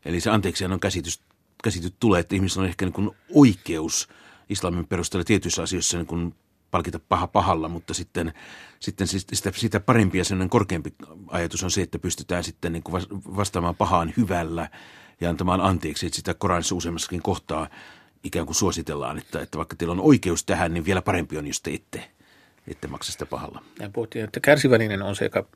Eli 0.05 0.21
se 0.21 0.31
anteeksi 0.31 0.65
on 0.65 0.81
käsitys 0.81 1.21
käsityt 1.65 1.95
tulee, 2.01 2.21
että 2.21 2.35
ihmisillä 2.35 2.63
on 2.63 2.69
ehkä 2.69 2.85
niin 2.85 2.93
kuin 2.93 3.11
oikeus 3.35 4.09
islamin 4.49 4.87
perusteella 4.87 5.25
tietyissä 5.25 5.63
asioissa 5.63 5.97
niin 5.97 6.07
kuin 6.07 6.35
palkita 6.75 7.01
paha 7.09 7.27
pahalla, 7.27 7.69
mutta 7.69 7.95
sitten, 7.95 8.33
sitten 8.81 9.07
sitä, 9.07 9.51
sitä 9.55 9.81
parempi 9.81 10.19
ja 10.19 10.25
sellainen 10.25 10.51
korkeampi 10.51 10.95
ajatus 11.29 11.63
on 11.63 11.71
se, 11.71 11.83
että 11.83 11.99
pystytään 11.99 12.45
sitten 12.45 12.73
niin 12.73 12.83
kuin 12.83 13.03
vastaamaan 13.37 13.75
pahaan 13.75 14.13
hyvällä 14.17 14.69
ja 15.21 15.31
antamaan 15.31 15.61
anteeksi, 15.61 16.07
että 16.07 16.17
sitä 16.17 16.35
Koranissa 16.35 16.75
useammassakin 16.75 17.23
kohtaa 17.23 17.69
ikään 18.25 18.47
kuin 18.47 18.57
suositellaan, 18.57 19.19
että, 19.19 19.41
että 19.41 19.59
vaikka 19.59 19.77
teillä 19.77 19.93
on 19.93 20.01
oikeus 20.01 20.45
tähän, 20.45 20.75
niin 20.75 20.85
vielä 20.85 21.03
parempi 21.03 21.39
on, 21.39 21.47
jos 21.47 21.61
te 21.61 21.75
ette, 21.75 22.11
ette 22.69 22.87
maksa 22.89 23.13
sitä 23.13 23.27
pahalla. 23.27 23.63
Ja 23.81 23.91
puhuttiin, 23.91 24.25
että 24.25 24.41
kärsivällinen 24.41 25.03
on 25.03 25.17
se, 25.17 25.25
joka 25.25 25.47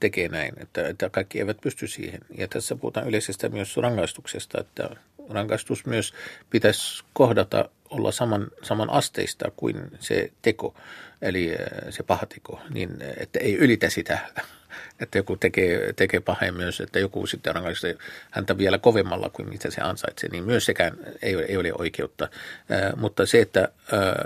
tekee 0.00 0.28
näin, 0.28 0.54
että, 0.56 0.88
että 0.88 1.10
kaikki 1.10 1.38
eivät 1.38 1.60
pysty 1.60 1.86
siihen. 1.86 2.20
Ja 2.38 2.48
tässä 2.48 2.76
puhutaan 2.76 3.08
yleisestä 3.08 3.48
myös 3.48 3.76
rangaistuksesta, 3.76 4.60
että 4.60 4.90
rangaistus 5.30 5.86
myös 5.86 6.14
pitäisi 6.50 7.04
kohdata 7.12 7.68
olla 7.94 8.12
saman, 8.12 8.46
saman 8.62 8.90
asteista 8.90 9.50
kuin 9.56 9.90
se 10.00 10.30
teko, 10.42 10.74
eli 11.22 11.52
äh, 11.52 11.58
se 11.90 12.02
paha 12.02 12.26
teko, 12.26 12.60
niin 12.70 12.90
että 13.16 13.38
ei 13.38 13.56
ylitä 13.56 13.90
sitä, 13.90 14.18
että 15.00 15.18
joku 15.18 15.36
tekee, 15.36 15.92
tekee 15.92 16.20
pahaa 16.20 16.52
myös, 16.52 16.80
että 16.80 16.98
joku 16.98 17.26
sitten 17.26 17.54
rangaisee 17.54 17.96
häntä 18.30 18.58
vielä 18.58 18.78
kovemmalla 18.78 19.30
kuin 19.30 19.48
mitä 19.48 19.70
se 19.70 19.80
ansaitsee, 19.80 20.28
niin 20.30 20.44
myös 20.44 20.64
sekään 20.64 20.96
ei 21.22 21.36
ole, 21.36 21.44
ei 21.44 21.56
ole 21.56 21.72
oikeutta. 21.78 22.24
Äh, 22.24 22.92
mutta 22.96 23.26
se, 23.26 23.40
että 23.40 23.68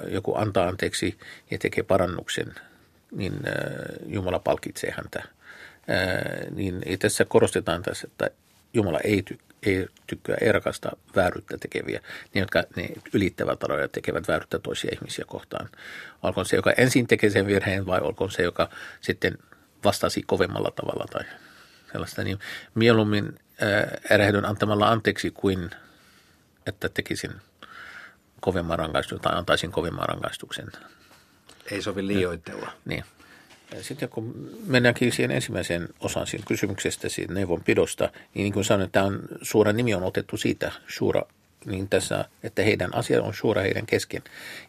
joku 0.09 0.35
antaa 0.35 0.69
anteeksi 0.69 1.19
ja 1.51 1.59
tekee 1.59 1.85
parannuksen, 1.85 2.55
niin 3.11 3.33
Jumala 4.07 4.39
palkitsee 4.39 4.95
häntä. 4.97 5.23
Niin 6.55 6.83
tässä 6.99 7.25
korostetaan 7.25 7.83
tässä, 7.83 8.09
että 8.11 8.31
Jumala 8.75 8.99
ei 9.05 9.23
tykkää 9.23 9.49
ei 9.63 9.89
tykkää, 10.07 10.37
ei 10.41 10.53
rakasta 10.53 10.91
vääryyttä 11.17 11.59
tekeviä, 11.59 12.01
niin 12.35 12.41
jotka 12.41 12.63
ne 12.77 12.89
ylittävät 13.13 13.65
aloja 13.65 13.89
tekevät 13.89 14.29
vääryyttä 14.29 14.59
toisia 14.59 14.91
ihmisiä 14.95 15.25
kohtaan. 15.29 15.69
Olkoon 16.23 16.47
se, 16.47 16.57
joka 16.57 16.73
ensin 16.73 17.07
tekee 17.07 17.31
sen 17.31 17.47
virheen 17.47 17.87
vai 17.87 18.01
olkoon 18.01 18.31
se, 18.31 18.43
joka 18.43 18.69
sitten 19.01 19.39
vastasi 19.85 20.23
kovemmalla 20.23 20.71
tavalla 20.71 21.07
tai 21.13 21.25
sellaista. 21.93 22.25
Niin 22.25 22.39
mieluummin 22.75 23.39
erehdyn 24.11 24.45
antamalla 24.45 24.89
anteeksi 24.89 25.31
kuin 25.31 25.71
että 26.67 26.89
tekisin 26.89 27.33
kovemman 28.41 28.79
rangaistuksen 28.79 29.23
tai 29.23 29.39
antaisin 29.39 29.73
kovemman 29.73 30.09
rangaistuksen. 30.09 30.73
Ei 31.71 31.83
sovi 31.83 32.07
liioitella. 32.07 32.73
Niin. 32.85 33.05
Sitten 33.81 34.09
kun 34.09 34.51
mennäänkin 34.67 35.13
siihen 35.13 35.31
ensimmäiseen 35.31 35.89
osaan 36.01 36.27
siitä 36.27 36.45
kysymyksestä, 36.49 37.09
siitä 37.09 37.35
neuvonpidosta, 37.35 38.11
niin 38.35 38.43
niin 38.43 38.53
kuin 38.53 38.65
sanoin, 38.65 38.91
tämä 38.91 39.07
on, 39.07 39.21
suora 39.43 39.73
nimi 39.73 39.95
on 39.95 40.03
otettu 40.03 40.37
siitä, 40.37 40.73
suora, 40.87 41.23
niin 41.65 41.89
tässä, 41.89 42.25
että 42.43 42.63
heidän 42.63 42.95
asia 42.95 43.23
on 43.23 43.35
suora 43.35 43.63
heidän 43.63 43.87
kesken. 43.87 44.23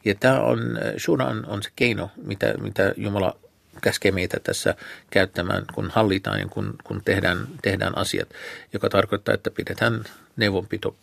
Ja 0.06 0.16
tämä 0.16 0.40
on, 0.40 0.60
suora 0.98 1.26
on, 1.26 1.46
on 1.46 1.64
se 1.64 1.70
keino, 1.76 2.12
mitä, 2.24 2.54
mitä 2.62 2.94
Jumala 2.98 3.38
käskee 3.82 4.12
meitä 4.12 4.40
tässä 4.40 4.76
käyttämään, 5.10 5.66
kun 5.74 5.90
hallitaan 5.90 6.40
ja 6.40 6.48
kun, 6.48 6.76
kun 6.84 7.02
tehdään, 7.06 7.48
tehdään 7.62 7.98
asiat, 7.98 8.30
joka 8.74 8.90
tarkoittaa, 8.90 9.36
että 9.36 9.52
pidetään 9.52 10.04
neuvonpito 10.38 10.96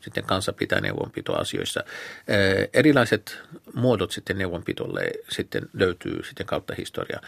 sitten 0.00 0.24
kanssa 0.24 0.52
pitää 0.52 0.80
neuvonpitoasioissa. 0.80 1.84
Erilaiset 2.72 3.38
muodot 3.78 4.10
sitten 4.10 4.38
neuvonpitolle 4.38 5.10
sitten 5.30 5.62
löytyy 5.72 6.24
sitten 6.24 6.46
kautta 6.46 6.74
historia. 6.78 7.20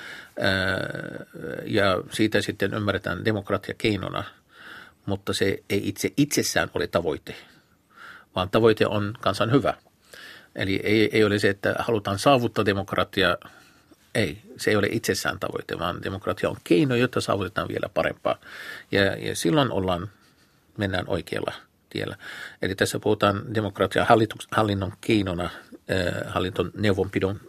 Ja 1.64 2.02
siitä 2.12 2.40
sitten 2.40 2.74
ymmärretään 2.74 3.24
demokratia 3.24 3.74
keinona, 3.78 4.24
mutta 5.06 5.32
se 5.32 5.62
ei 5.70 5.88
itse 5.88 6.12
itsessään 6.16 6.70
ole 6.74 6.86
tavoite, 6.86 7.34
vaan 8.34 8.50
tavoite 8.50 8.86
on 8.86 9.14
kansan 9.20 9.52
hyvä. 9.52 9.74
Eli 10.56 10.80
ei, 10.84 11.10
ei 11.12 11.24
ole 11.24 11.38
se, 11.38 11.48
että 11.48 11.74
halutaan 11.78 12.18
saavuttaa 12.18 12.64
demokratia, 12.64 13.36
ei, 14.14 14.42
se 14.56 14.70
ei 14.70 14.76
ole 14.76 14.88
itsessään 14.90 15.40
tavoite, 15.40 15.78
vaan 15.78 16.02
demokratia 16.02 16.48
on 16.48 16.56
keino, 16.64 16.94
jotta 16.94 17.20
saavutetaan 17.20 17.68
vielä 17.68 17.88
parempaa. 17.94 18.38
Ja, 18.92 19.04
ja 19.04 19.36
silloin 19.36 19.70
ollaan, 19.70 20.10
mennään 20.76 21.08
oikealla– 21.08 21.52
tiellä. 21.90 22.16
Eli 22.62 22.74
tässä 22.74 22.98
puhutaan 22.98 23.54
demokratian 23.54 24.06
hallinnon 24.50 24.92
keinona, 25.00 25.44
äh, 25.44 26.32
hallinton 26.32 26.70
neuvonpidon 26.76 27.40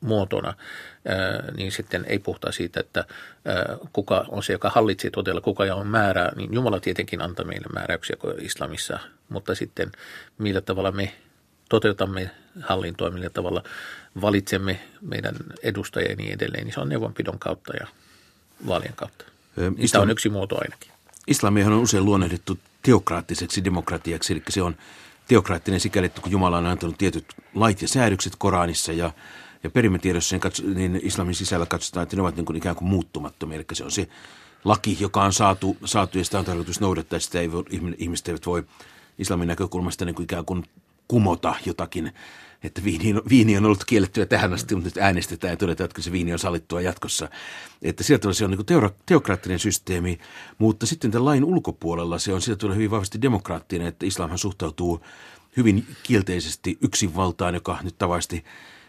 muotona, 0.00 0.48
äh, 0.48 1.54
niin 1.56 1.72
sitten 1.72 2.04
ei 2.08 2.18
puhuta 2.18 2.52
siitä, 2.52 2.80
että 2.80 3.00
äh, 3.00 3.78
kuka 3.92 4.24
on 4.28 4.42
se, 4.42 4.52
joka 4.52 4.70
hallitsee 4.70 5.10
todella, 5.10 5.40
kuka 5.40 5.64
on 5.74 5.86
määrää, 5.86 6.32
niin 6.36 6.54
Jumala 6.54 6.80
tietenkin 6.80 7.22
antaa 7.22 7.44
meille 7.44 7.66
määräyksiä 7.74 8.16
islamissa, 8.40 8.98
mutta 9.28 9.54
sitten 9.54 9.92
millä 10.38 10.60
tavalla 10.60 10.92
me 10.92 11.12
toteutamme 11.68 12.30
hallintoa, 12.60 13.10
millä 13.10 13.30
tavalla 13.30 13.62
valitsemme 14.20 14.80
meidän 15.00 15.34
edustajia 15.62 16.10
ja 16.10 16.16
niin 16.16 16.34
edelleen, 16.34 16.64
niin 16.64 16.74
se 16.74 16.80
on 16.80 16.88
neuvonpidon 16.88 17.38
kautta 17.38 17.72
ja 17.80 17.86
vaalien 18.66 18.94
kautta. 18.96 19.24
Islam, 19.76 20.00
Tämä 20.00 20.02
on 20.02 20.10
yksi 20.10 20.28
muoto 20.28 20.56
ainakin. 20.60 20.92
Islamihan 21.26 21.72
on 21.72 21.78
usein 21.78 22.04
luonnehdittu 22.04 22.58
teokraattiseksi 22.82 23.64
demokratiaksi, 23.64 24.32
eli 24.32 24.42
se 24.48 24.62
on 24.62 24.76
teokraattinen 25.28 25.80
sikäli, 25.80 26.06
että 26.06 26.20
kun 26.20 26.32
Jumala 26.32 26.58
on 26.58 26.66
antanut 26.66 26.98
tietyt 26.98 27.24
lait 27.54 27.82
ja 27.82 27.88
säädökset 27.88 28.32
Koranissa 28.38 28.92
ja, 28.92 29.12
ja 29.62 29.70
perimetiedossa, 29.70 30.34
niin, 30.34 30.40
katso, 30.40 30.62
niin 30.74 31.00
islamin 31.02 31.34
sisällä 31.34 31.66
katsotaan, 31.66 32.02
että 32.02 32.16
ne 32.16 32.22
ovat 32.22 32.36
niin 32.36 32.46
kuin 32.46 32.56
ikään 32.56 32.76
kuin 32.76 32.88
muuttumattomia, 32.88 33.56
eli 33.56 33.64
se 33.72 33.84
on 33.84 33.90
se 33.90 34.08
laki, 34.64 34.96
joka 35.00 35.24
on 35.24 35.32
saatu, 35.32 35.76
saatu 35.84 36.18
ja 36.18 36.24
sitä 36.24 36.38
on 36.38 36.44
tarkoitus 36.44 36.80
noudattaa, 36.80 37.18
sitä 37.18 37.40
ei 37.40 37.52
voi, 37.52 37.64
ihmiset 37.98 38.28
eivät 38.28 38.46
voi 38.46 38.64
islamin 39.18 39.48
näkökulmasta 39.48 40.04
niin 40.04 40.14
kuin 40.14 40.24
ikään 40.24 40.44
kuin 40.44 40.64
kumota 41.08 41.54
jotakin 41.66 42.12
että 42.62 42.84
viini, 42.84 43.14
viini 43.28 43.56
on 43.56 43.64
ollut 43.64 43.84
kiellettyä 43.84 44.26
tähän 44.26 44.52
asti, 44.52 44.74
mutta 44.74 44.88
nyt 44.88 45.04
äänestetään 45.04 45.52
ja 45.52 45.56
todetaan, 45.56 45.84
että 45.84 46.02
se 46.02 46.12
viini 46.12 46.32
on 46.32 46.38
sallittua 46.38 46.80
jatkossa. 46.80 47.28
Että 47.82 48.02
sieltä 48.02 48.32
se 48.32 48.44
on 48.44 48.50
niin 48.50 48.66
teora, 48.66 48.90
teokraattinen 49.06 49.58
systeemi, 49.58 50.18
mutta 50.58 50.86
sitten 50.86 51.10
tämän 51.10 51.24
lain 51.24 51.44
ulkopuolella 51.44 52.18
se 52.18 52.32
on 52.32 52.42
sieltä 52.42 52.74
hyvin 52.74 52.90
vahvasti 52.90 53.22
demokraattinen, 53.22 53.86
että 53.86 54.06
islamhan 54.06 54.38
suhtautuu 54.38 55.00
hyvin 55.56 55.86
kielteisesti 56.02 56.78
yksinvaltaan, 56.82 57.54
joka 57.54 57.78
nyt 57.82 57.98
tavasti 57.98 58.44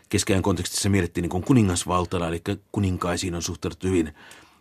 keskeään 0.10 0.44
kontekstissa 0.44 0.90
miellettiin 0.90 1.30
niin 1.30 1.44
kuningasvaltana, 1.44 2.28
eli 2.28 2.42
kuninkaisiin 2.72 3.36
on 3.36 3.42
suhtauduttu 3.42 3.88
hyvin, 3.88 4.14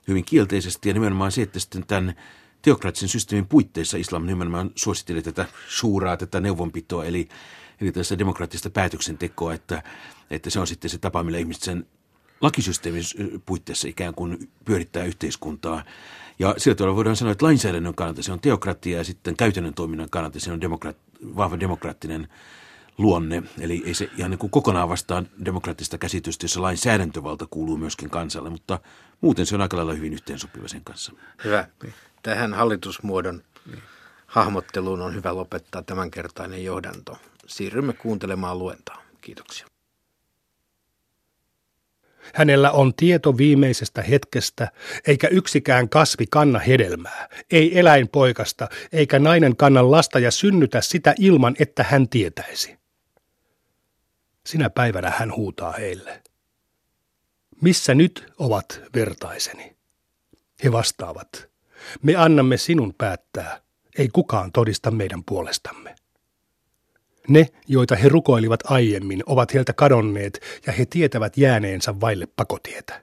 hyvin 0.08 0.24
kielteisesti 0.24 0.88
ja 0.88 0.92
nimenomaan 0.92 1.32
se, 1.32 1.42
että 1.42 1.60
sitten 1.60 1.86
tämän 1.86 2.14
teokraattisen 2.62 3.08
systeemin 3.08 3.48
puitteissa 3.48 3.96
islam 3.96 4.26
nimenomaan 4.26 4.70
suositteli 4.74 5.22
tätä 5.22 5.46
suuraa, 5.68 6.16
tätä 6.16 6.40
neuvonpitoa, 6.40 7.04
eli 7.04 7.28
eli 7.80 7.92
tässä 7.92 8.18
demokraattista 8.18 8.70
päätöksentekoa, 8.70 9.54
että, 9.54 9.82
että 10.30 10.50
se 10.50 10.60
on 10.60 10.66
sitten 10.66 10.90
se 10.90 10.98
tapa, 10.98 11.22
millä 11.22 11.38
ihmiset 11.38 11.62
sen 11.62 11.86
lakisysteemin 12.40 13.04
puitteissa 13.46 13.88
ikään 13.88 14.14
kuin 14.14 14.50
pyörittää 14.64 15.04
yhteiskuntaa. 15.04 15.84
Ja 16.38 16.54
sillä 16.58 16.74
tavalla 16.74 16.96
voidaan 16.96 17.16
sanoa, 17.16 17.32
että 17.32 17.46
lainsäädännön 17.46 17.94
kannalta 17.94 18.22
se 18.22 18.32
on 18.32 18.40
teokratia 18.40 18.98
ja 18.98 19.04
sitten 19.04 19.36
käytännön 19.36 19.74
toiminnan 19.74 20.10
kannalta 20.10 20.40
se 20.40 20.52
on 20.52 20.60
demokraat- 20.60 21.36
vahva 21.36 21.60
demokraattinen 21.60 22.28
luonne. 22.98 23.42
Eli 23.60 23.82
ei 23.86 23.94
se 23.94 24.10
ihan 24.16 24.30
niin 24.30 24.38
kuin 24.38 24.50
kokonaan 24.50 24.88
vastaan 24.88 25.28
demokraattista 25.44 25.98
käsitystä, 25.98 26.44
jossa 26.44 26.62
lainsäädäntövalta 26.62 27.46
kuuluu 27.50 27.76
myöskin 27.76 28.10
kansalle, 28.10 28.50
mutta 28.50 28.78
muuten 29.20 29.46
se 29.46 29.54
on 29.54 29.60
aika 29.60 29.76
lailla 29.76 29.92
hyvin 29.92 30.12
yhteensopiva 30.12 30.68
sen 30.68 30.84
kanssa. 30.84 31.12
Hyvä. 31.44 31.68
Tähän 32.22 32.54
hallitusmuodon 32.54 33.42
hahmotteluun 34.26 35.00
on 35.00 35.14
hyvä 35.14 35.34
lopettaa 35.34 35.82
tämänkertainen 35.82 36.64
johdanto 36.64 37.18
siirrymme 37.50 37.92
kuuntelemaan 37.92 38.58
luentaa. 38.58 39.02
Kiitoksia. 39.20 39.66
Hänellä 42.34 42.70
on 42.70 42.94
tieto 42.94 43.36
viimeisestä 43.36 44.02
hetkestä, 44.02 44.70
eikä 45.06 45.28
yksikään 45.28 45.88
kasvi 45.88 46.26
kanna 46.30 46.58
hedelmää, 46.58 47.28
ei 47.50 47.78
eläinpoikasta, 47.78 48.68
eikä 48.92 49.18
nainen 49.18 49.56
kanna 49.56 49.90
lasta 49.90 50.18
ja 50.18 50.30
synnytä 50.30 50.80
sitä 50.80 51.14
ilman, 51.18 51.56
että 51.58 51.82
hän 51.82 52.08
tietäisi. 52.08 52.78
Sinä 54.46 54.70
päivänä 54.70 55.10
hän 55.10 55.36
huutaa 55.36 55.72
heille. 55.72 56.22
Missä 57.60 57.94
nyt 57.94 58.32
ovat 58.38 58.80
vertaiseni? 58.94 59.76
He 60.64 60.72
vastaavat. 60.72 61.48
Me 62.02 62.16
annamme 62.16 62.56
sinun 62.56 62.94
päättää, 62.98 63.60
ei 63.98 64.08
kukaan 64.08 64.52
todista 64.52 64.90
meidän 64.90 65.24
puolestamme. 65.24 65.94
Ne, 67.30 67.46
joita 67.68 67.96
he 67.96 68.08
rukoilivat 68.08 68.60
aiemmin, 68.64 69.22
ovat 69.26 69.54
heiltä 69.54 69.72
kadonneet 69.72 70.40
ja 70.66 70.72
he 70.72 70.86
tietävät 70.86 71.36
jääneensä 71.36 72.00
vaille 72.00 72.28
pakotietä. 72.36 73.02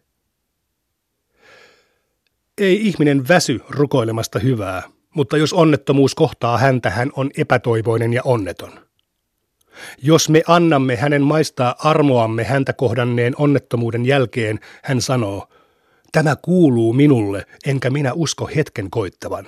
Ei 2.57 2.87
ihminen 2.87 3.27
väsy 3.27 3.59
rukoilemasta 3.69 4.39
hyvää, 4.39 4.83
mutta 5.15 5.37
jos 5.37 5.53
onnettomuus 5.53 6.15
kohtaa 6.15 6.57
häntä, 6.57 6.89
hän 6.89 7.11
on 7.15 7.29
epätoivoinen 7.37 8.13
ja 8.13 8.21
onneton. 8.25 8.71
Jos 10.01 10.29
me 10.29 10.41
annamme 10.47 10.95
hänen 10.95 11.21
maistaa 11.21 11.75
armoamme 11.79 12.43
häntä 12.43 12.73
kohdanneen 12.73 13.33
onnettomuuden 13.37 14.05
jälkeen, 14.05 14.59
hän 14.83 15.01
sanoo, 15.01 15.47
tämä 16.11 16.35
kuuluu 16.35 16.93
minulle, 16.93 17.45
enkä 17.65 17.89
minä 17.89 18.13
usko 18.13 18.49
hetken 18.55 18.89
koittavan. 18.89 19.47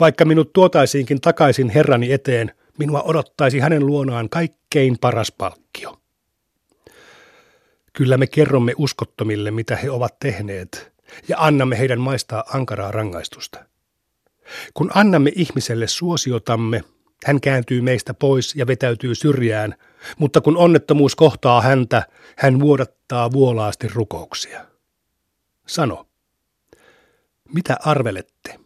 Vaikka 0.00 0.24
minut 0.24 0.52
tuotaisiinkin 0.52 1.20
takaisin 1.20 1.68
Herrani 1.68 2.12
eteen, 2.12 2.52
minua 2.78 3.02
odottaisi 3.02 3.58
hänen 3.58 3.86
luonaan 3.86 4.28
kaikkein 4.28 4.98
paras 5.00 5.32
palkkio. 5.32 6.00
Kyllä 7.92 8.16
me 8.16 8.26
kerromme 8.26 8.72
uskottomille, 8.76 9.50
mitä 9.50 9.76
he 9.76 9.90
ovat 9.90 10.18
tehneet, 10.18 10.92
ja 11.28 11.36
annamme 11.38 11.78
heidän 11.78 12.00
maistaa 12.00 12.44
ankaraa 12.54 12.90
rangaistusta. 12.90 13.64
Kun 14.74 14.90
annamme 14.94 15.32
ihmiselle 15.34 15.86
suosiotamme, 15.86 16.84
hän 17.24 17.40
kääntyy 17.40 17.80
meistä 17.80 18.14
pois 18.14 18.54
ja 18.54 18.66
vetäytyy 18.66 19.14
syrjään, 19.14 19.74
mutta 20.18 20.40
kun 20.40 20.56
onnettomuus 20.56 21.16
kohtaa 21.16 21.60
häntä, 21.60 22.06
hän 22.36 22.60
vuodattaa 22.60 23.32
vuolaasti 23.32 23.88
rukouksia. 23.88 24.66
Sano, 25.66 26.06
mitä 27.54 27.76
arvelette? 27.84 28.58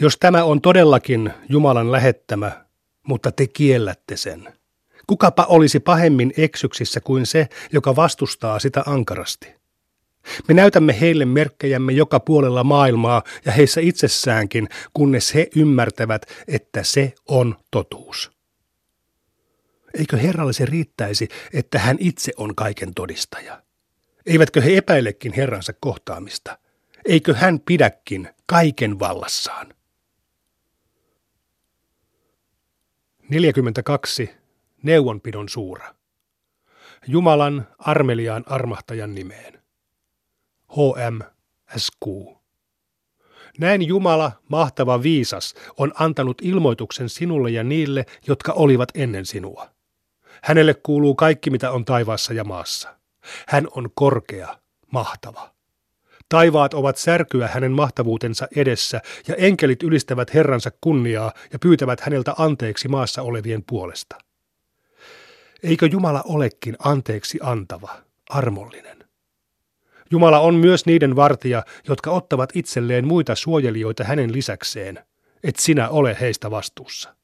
Jos 0.00 0.16
tämä 0.20 0.44
on 0.44 0.60
todellakin 0.60 1.32
Jumalan 1.48 1.92
lähettämä, 1.92 2.64
mutta 3.06 3.32
te 3.32 3.46
kiellätte 3.46 4.16
sen, 4.16 4.52
kukapa 5.06 5.44
olisi 5.44 5.80
pahemmin 5.80 6.32
eksyksissä 6.36 7.00
kuin 7.00 7.26
se, 7.26 7.48
joka 7.72 7.96
vastustaa 7.96 8.58
sitä 8.58 8.82
ankarasti? 8.86 9.60
Me 10.48 10.54
näytämme 10.54 11.00
heille 11.00 11.24
merkkejämme 11.24 11.92
joka 11.92 12.20
puolella 12.20 12.64
maailmaa 12.64 13.22
ja 13.44 13.52
heissä 13.52 13.80
itsessäänkin, 13.80 14.68
kunnes 14.94 15.34
he 15.34 15.48
ymmärtävät, 15.56 16.26
että 16.48 16.82
se 16.82 17.14
on 17.28 17.56
totuus. 17.70 18.30
Eikö 19.98 20.16
Herralle 20.16 20.52
se 20.52 20.66
riittäisi, 20.66 21.28
että 21.52 21.78
hän 21.78 21.96
itse 22.00 22.32
on 22.36 22.54
kaiken 22.54 22.94
todistaja? 22.94 23.62
Eivätkö 24.26 24.60
he 24.60 24.76
epäilekin 24.76 25.32
Herransa 25.32 25.72
kohtaamista? 25.80 26.58
Eikö 27.08 27.34
hän 27.34 27.60
pidäkin 27.60 28.28
kaiken 28.46 28.98
vallassaan? 28.98 29.74
42. 33.30 34.30
Neuvonpidon 34.82 35.48
suura. 35.48 35.94
Jumalan 37.06 37.68
armeliaan 37.78 38.44
armahtajan 38.46 39.14
nimeen. 39.14 39.62
HMSQ. 40.68 42.06
Näin 43.58 43.88
Jumala, 43.88 44.32
mahtava 44.48 45.02
viisas, 45.02 45.54
on 45.78 45.92
antanut 45.94 46.42
ilmoituksen 46.42 47.08
sinulle 47.08 47.50
ja 47.50 47.64
niille, 47.64 48.06
jotka 48.26 48.52
olivat 48.52 48.88
ennen 48.94 49.26
sinua. 49.26 49.70
Hänelle 50.42 50.74
kuuluu 50.74 51.14
kaikki, 51.14 51.50
mitä 51.50 51.70
on 51.70 51.84
taivaassa 51.84 52.32
ja 52.32 52.44
maassa. 52.44 52.96
Hän 53.48 53.68
on 53.70 53.88
korkea, 53.94 54.58
mahtava. 54.92 55.54
Taivaat 56.30 56.74
ovat 56.74 56.96
särkyä 56.96 57.48
hänen 57.48 57.72
mahtavuutensa 57.72 58.48
edessä, 58.56 59.00
ja 59.28 59.34
enkelit 59.34 59.82
ylistävät 59.82 60.34
Herransa 60.34 60.70
kunniaa 60.80 61.32
ja 61.52 61.58
pyytävät 61.58 62.00
häneltä 62.00 62.34
anteeksi 62.38 62.88
maassa 62.88 63.22
olevien 63.22 63.62
puolesta. 63.66 64.16
Eikö 65.62 65.86
Jumala 65.86 66.22
olekin 66.24 66.76
anteeksi 66.78 67.38
antava, 67.42 67.96
armollinen? 68.30 69.04
Jumala 70.10 70.40
on 70.40 70.54
myös 70.54 70.86
niiden 70.86 71.16
vartija, 71.16 71.62
jotka 71.88 72.10
ottavat 72.10 72.50
itselleen 72.54 73.06
muita 73.06 73.34
suojelijoita 73.34 74.04
hänen 74.04 74.32
lisäkseen, 74.32 75.04
et 75.42 75.56
sinä 75.56 75.88
ole 75.88 76.16
heistä 76.20 76.50
vastuussa. 76.50 77.14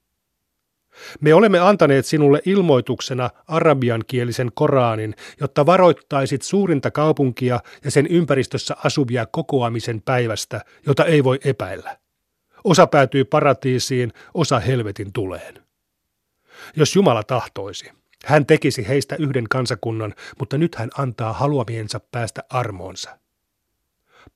Me 1.21 1.33
olemme 1.33 1.59
antaneet 1.59 2.05
sinulle 2.05 2.41
ilmoituksena 2.45 3.29
arabiankielisen 3.47 4.51
Koraanin, 4.53 5.15
jotta 5.41 5.65
varoittaisit 5.65 6.41
suurinta 6.41 6.91
kaupunkia 6.91 7.59
ja 7.83 7.91
sen 7.91 8.07
ympäristössä 8.07 8.75
asuvia 8.83 9.25
kokoamisen 9.25 10.01
päivästä, 10.01 10.61
jota 10.85 11.05
ei 11.05 11.23
voi 11.23 11.39
epäillä. 11.45 11.97
Osa 12.63 12.87
päätyy 12.87 13.25
paratiisiin, 13.25 14.13
osa 14.33 14.59
helvetin 14.59 15.13
tuleen. 15.13 15.63
Jos 16.75 16.95
Jumala 16.95 17.23
tahtoisi, 17.23 17.91
hän 18.25 18.45
tekisi 18.45 18.87
heistä 18.87 19.15
yhden 19.19 19.45
kansakunnan, 19.49 20.13
mutta 20.39 20.57
nyt 20.57 20.75
hän 20.75 20.89
antaa 20.97 21.33
haluamiensa 21.33 21.99
päästä 22.11 22.43
armoonsa. 22.49 23.19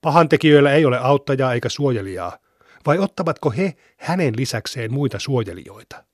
Pahantekijöillä 0.00 0.72
ei 0.72 0.84
ole 0.84 0.98
auttajaa 0.98 1.54
eikä 1.54 1.68
suojelijaa, 1.68 2.38
vai 2.86 2.98
ottavatko 2.98 3.50
he 3.50 3.74
hänen 3.96 4.34
lisäkseen 4.36 4.92
muita 4.92 5.18
suojelijoita? 5.18 6.04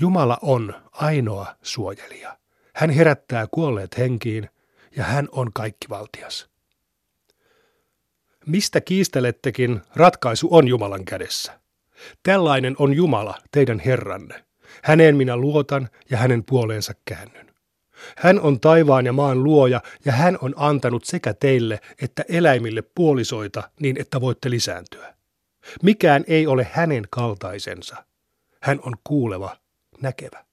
Jumala 0.00 0.38
on 0.42 0.74
ainoa 0.92 1.56
suojelija. 1.62 2.36
Hän 2.74 2.90
herättää 2.90 3.46
kuolleet 3.50 3.98
henkiin 3.98 4.48
ja 4.96 5.04
hän 5.04 5.28
on 5.32 5.50
kaikkivaltias. 5.54 6.50
Mistä 8.46 8.80
kiistelettekin, 8.80 9.80
ratkaisu 9.94 10.48
on 10.50 10.68
Jumalan 10.68 11.04
kädessä. 11.04 11.60
Tällainen 12.22 12.76
on 12.78 12.94
Jumala, 12.94 13.34
teidän 13.50 13.78
Herranne. 13.78 14.44
Häneen 14.82 15.16
minä 15.16 15.36
luotan 15.36 15.88
ja 16.10 16.18
hänen 16.18 16.44
puoleensa 16.44 16.94
käännyn. 17.04 17.54
Hän 18.16 18.40
on 18.40 18.60
taivaan 18.60 19.06
ja 19.06 19.12
maan 19.12 19.44
luoja 19.44 19.80
ja 20.04 20.12
hän 20.12 20.38
on 20.42 20.54
antanut 20.56 21.04
sekä 21.04 21.34
teille 21.34 21.80
että 22.02 22.24
eläimille 22.28 22.82
puolisoita 22.82 23.70
niin, 23.80 24.00
että 24.00 24.20
voitte 24.20 24.50
lisääntyä. 24.50 25.14
Mikään 25.82 26.24
ei 26.26 26.46
ole 26.46 26.66
hänen 26.72 27.04
kaltaisensa. 27.10 27.96
Hän 28.62 28.80
on 28.82 28.94
kuuleva, 29.04 29.56
näkevä. 30.02 30.44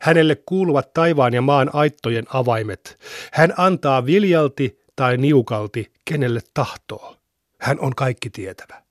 Hänelle 0.00 0.36
kuuluvat 0.36 0.92
taivaan 0.92 1.34
ja 1.34 1.42
maan 1.42 1.70
aittojen 1.72 2.24
avaimet. 2.28 2.98
Hän 3.32 3.54
antaa 3.56 4.06
viljalti 4.06 4.80
tai 4.96 5.16
niukalti, 5.16 5.92
kenelle 6.04 6.40
tahtoo. 6.54 7.16
Hän 7.60 7.80
on 7.80 7.94
kaikki 7.94 8.30
tietävä. 8.30 8.82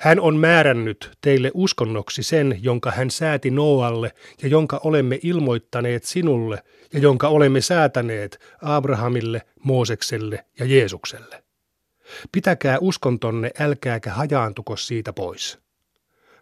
Hän 0.00 0.20
on 0.20 0.36
määrännyt 0.36 1.10
teille 1.20 1.50
uskonnoksi 1.54 2.22
sen, 2.22 2.58
jonka 2.62 2.90
hän 2.90 3.10
sääti 3.10 3.50
Noalle 3.50 4.12
ja 4.42 4.48
jonka 4.48 4.80
olemme 4.84 5.18
ilmoittaneet 5.22 6.04
sinulle 6.04 6.62
ja 6.92 6.98
jonka 6.98 7.28
olemme 7.28 7.60
säätäneet 7.60 8.40
Abrahamille, 8.62 9.42
Moosekselle 9.64 10.44
ja 10.58 10.64
Jeesukselle. 10.64 11.42
Pitäkää 12.32 12.78
uskontonne, 12.80 13.50
älkääkä 13.58 14.10
hajaantuko 14.10 14.76
siitä 14.76 15.12
pois. 15.12 15.58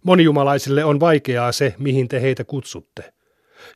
Monijumalaisille 0.08 0.84
on 0.84 1.00
vaikeaa 1.00 1.52
se, 1.52 1.74
mihin 1.78 2.08
te 2.08 2.22
heitä 2.22 2.44
kutsutte. 2.44 3.12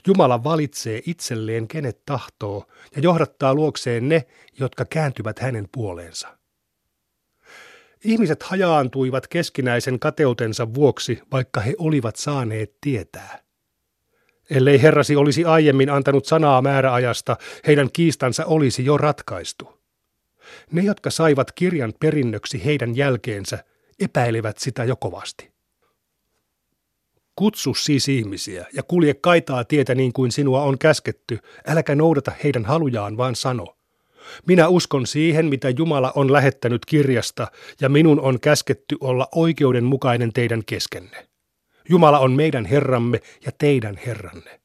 Jumala 0.07 0.45
valitsee 0.45 1.03
itselleen 1.07 1.69
kenet 1.69 2.05
tahtoo 2.07 2.65
ja 2.97 3.03
johdattaa 3.03 3.55
luokseen 3.55 4.09
ne, 4.09 4.27
jotka 4.59 4.85
kääntyvät 4.85 5.39
hänen 5.39 5.69
puoleensa. 5.73 6.39
Ihmiset 8.05 8.43
hajaantuivat 8.43 9.29
keskinäisen 9.29 9.99
kateutensa 9.99 10.75
vuoksi, 10.75 11.19
vaikka 11.33 11.61
he 11.61 11.75
olivat 11.79 12.17
saaneet 12.17 12.77
tietää. 12.81 13.39
Ellei 14.51 14.83
herrasi 14.83 15.17
olisi 15.17 15.45
aiemmin 15.45 15.91
antanut 15.91 16.25
sanaa 16.25 16.63
määräajasta, 16.63 17.37
heidän 17.67 17.89
kiistansa 17.93 18.45
olisi 18.45 18.85
jo 18.85 18.97
ratkaistu. 18.97 19.83
Ne, 20.71 20.83
jotka 20.83 21.11
saivat 21.11 21.53
kirjan 21.53 21.93
perinnöksi 22.01 22.65
heidän 22.65 22.97
jälkeensä, 22.97 23.65
epäilevät 24.01 24.59
sitä 24.59 24.85
jo 24.85 24.97
kovasti. 24.97 25.52
Kutsu 27.37 27.75
siis 27.75 28.09
ihmisiä 28.09 28.67
ja 28.73 28.83
kulje 28.83 29.15
kaitaa 29.15 29.65
tietä 29.65 29.95
niin 29.95 30.13
kuin 30.13 30.33
sinua 30.33 30.63
on 30.63 30.79
käsketty, 30.79 31.39
äläkä 31.67 31.95
noudata 31.95 32.33
heidän 32.45 32.65
halujaan, 32.65 33.17
vaan 33.17 33.37
sano– 33.37 33.67
minä 34.47 34.69
uskon 34.69 35.07
siihen, 35.07 35.47
mitä 35.47 35.71
Jumala 35.71 36.13
on 36.15 36.33
lähettänyt 36.33 36.85
kirjasta, 36.85 37.47
ja 37.81 37.89
minun 37.89 38.21
on 38.21 38.41
käsketty 38.41 38.97
olla 39.01 39.29
oikeudenmukainen 39.35 40.33
teidän 40.33 40.63
keskenne. 40.67 41.29
Jumala 41.89 42.19
on 42.19 42.33
meidän 42.33 42.65
Herramme 42.65 43.21
ja 43.47 43.53
teidän 43.59 43.99
Herranne. 44.07 44.61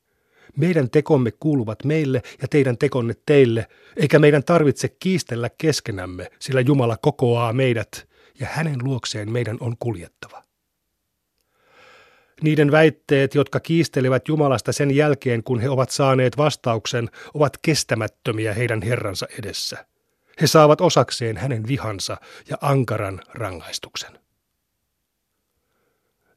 Meidän 0.57 0.89
tekomme 0.89 1.31
kuuluvat 1.31 1.83
meille 1.83 2.21
ja 2.41 2.47
teidän 2.47 2.77
tekonne 2.77 3.13
teille, 3.25 3.67
eikä 3.97 4.19
meidän 4.19 4.43
tarvitse 4.43 4.89
kiistellä 4.89 5.49
keskenämme, 5.57 6.31
sillä 6.39 6.61
Jumala 6.61 6.97
kokoaa 6.97 7.53
meidät, 7.53 8.07
ja 8.39 8.47
hänen 8.51 8.77
luokseen 8.83 9.31
meidän 9.31 9.57
on 9.59 9.75
kuljettava. 9.79 10.46
Niiden 12.41 12.71
väitteet, 12.71 13.35
jotka 13.35 13.59
kiistelevät 13.59 14.27
Jumalasta 14.27 14.71
sen 14.71 14.95
jälkeen, 14.95 15.43
kun 15.43 15.59
he 15.59 15.69
ovat 15.69 15.89
saaneet 15.89 16.37
vastauksen, 16.37 17.09
ovat 17.33 17.57
kestämättömiä 17.61 18.53
heidän 18.53 18.81
Herransa 18.81 19.27
edessä. 19.39 19.85
He 20.41 20.47
saavat 20.47 20.81
osakseen 20.81 21.37
hänen 21.37 21.67
vihansa 21.67 22.17
ja 22.49 22.57
ankaran 22.61 23.21
rangaistuksen. 23.33 24.19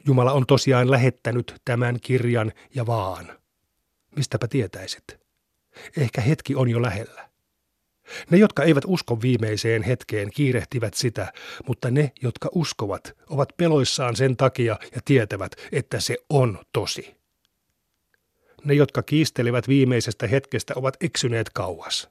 Jumala 0.07 0.33
on 0.33 0.47
tosiaan 0.47 0.91
lähettänyt 0.91 1.55
tämän 1.65 2.01
kirjan 2.01 2.53
ja 2.75 2.87
vaan. 2.87 3.39
Mistäpä 4.17 4.49
tietäisit? 4.49 5.05
Ehkä 5.97 6.21
hetki 6.21 6.55
on 6.55 6.71
jo 6.71 6.83
lähellä. 6.83 7.30
Ne, 8.31 8.39
jotka 8.39 8.63
eivät 8.63 8.85
usko 8.87 9.23
viimeiseen 9.23 9.83
hetkeen, 9.83 10.31
kiirehtivät 10.31 10.95
sitä, 10.95 11.33
mutta 11.67 11.91
ne, 11.91 12.13
jotka 12.23 12.49
uskovat, 12.55 13.17
ovat 13.31 13.49
peloissaan 13.57 14.17
sen 14.17 14.37
takia 14.37 14.79
ja 14.95 15.01
tietävät, 15.05 15.53
että 15.73 16.01
se 16.01 16.17
on 16.31 16.59
tosi. 16.73 17.17
Ne, 18.65 18.75
jotka 18.75 19.03
kiistelevät 19.03 19.69
viimeisestä 19.69 20.27
hetkestä, 20.27 20.75
ovat 20.77 20.97
eksyneet 21.01 21.51
kauas. 21.51 22.09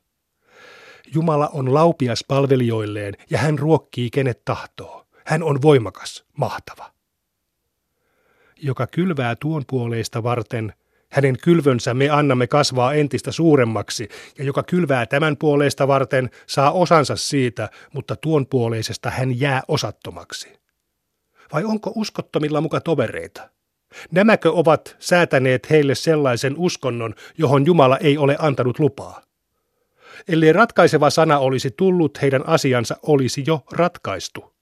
Jumala 1.14 1.48
on 1.54 1.74
laupias 1.74 2.24
palvelijoilleen 2.28 3.14
ja 3.30 3.38
hän 3.38 3.60
ruokkii 3.60 4.10
kenet 4.10 4.46
tahtoo. 4.46 5.08
Hän 5.26 5.44
on 5.44 5.62
voimakas, 5.62 6.26
mahtava. 6.38 6.94
joka 8.62 8.88
kylvää 8.88 9.36
tuon 9.36 9.64
puoleista 9.68 10.24
varten, 10.24 10.74
hänen 11.12 11.38
kylvönsä 11.44 11.94
me 11.94 12.10
annamme 12.10 12.48
kasvaa 12.48 12.94
entistä 12.94 13.32
suuremmaksi, 13.32 14.10
ja 14.38 14.44
joka 14.44 14.64
kylvää 14.64 15.06
tämän 15.06 15.38
puoleista 15.38 15.88
varten, 15.88 16.30
saa 16.48 16.72
osansa 16.72 17.16
siitä, 17.16 17.70
mutta 17.94 18.16
tuon 18.16 18.46
puoleisesta 18.46 19.10
hän 19.10 19.40
jää 19.40 19.62
osattomaksi. 19.68 20.60
Vai 21.54 21.64
onko 21.64 21.92
uskottomilla 21.96 22.62
muka 22.62 22.82
tovereita? 22.82 23.50
Nämäkö 24.12 24.52
ovat 24.52 24.96
säätäneet 25.00 25.70
heille 25.70 25.96
sellaisen 25.96 26.54
uskonnon, 26.58 27.16
johon 27.38 27.66
Jumala 27.66 27.98
ei 27.98 28.18
ole 28.18 28.36
antanut 28.40 28.80
lupaa? 28.80 29.22
Ellei 30.28 30.54
ratkaiseva 30.54 31.10
sana 31.10 31.40
olisi 31.40 31.72
tullut, 31.72 32.22
heidän 32.22 32.48
asiansa 32.48 32.98
olisi 33.02 33.44
jo 33.48 33.62
ratkaistu. 33.72 34.54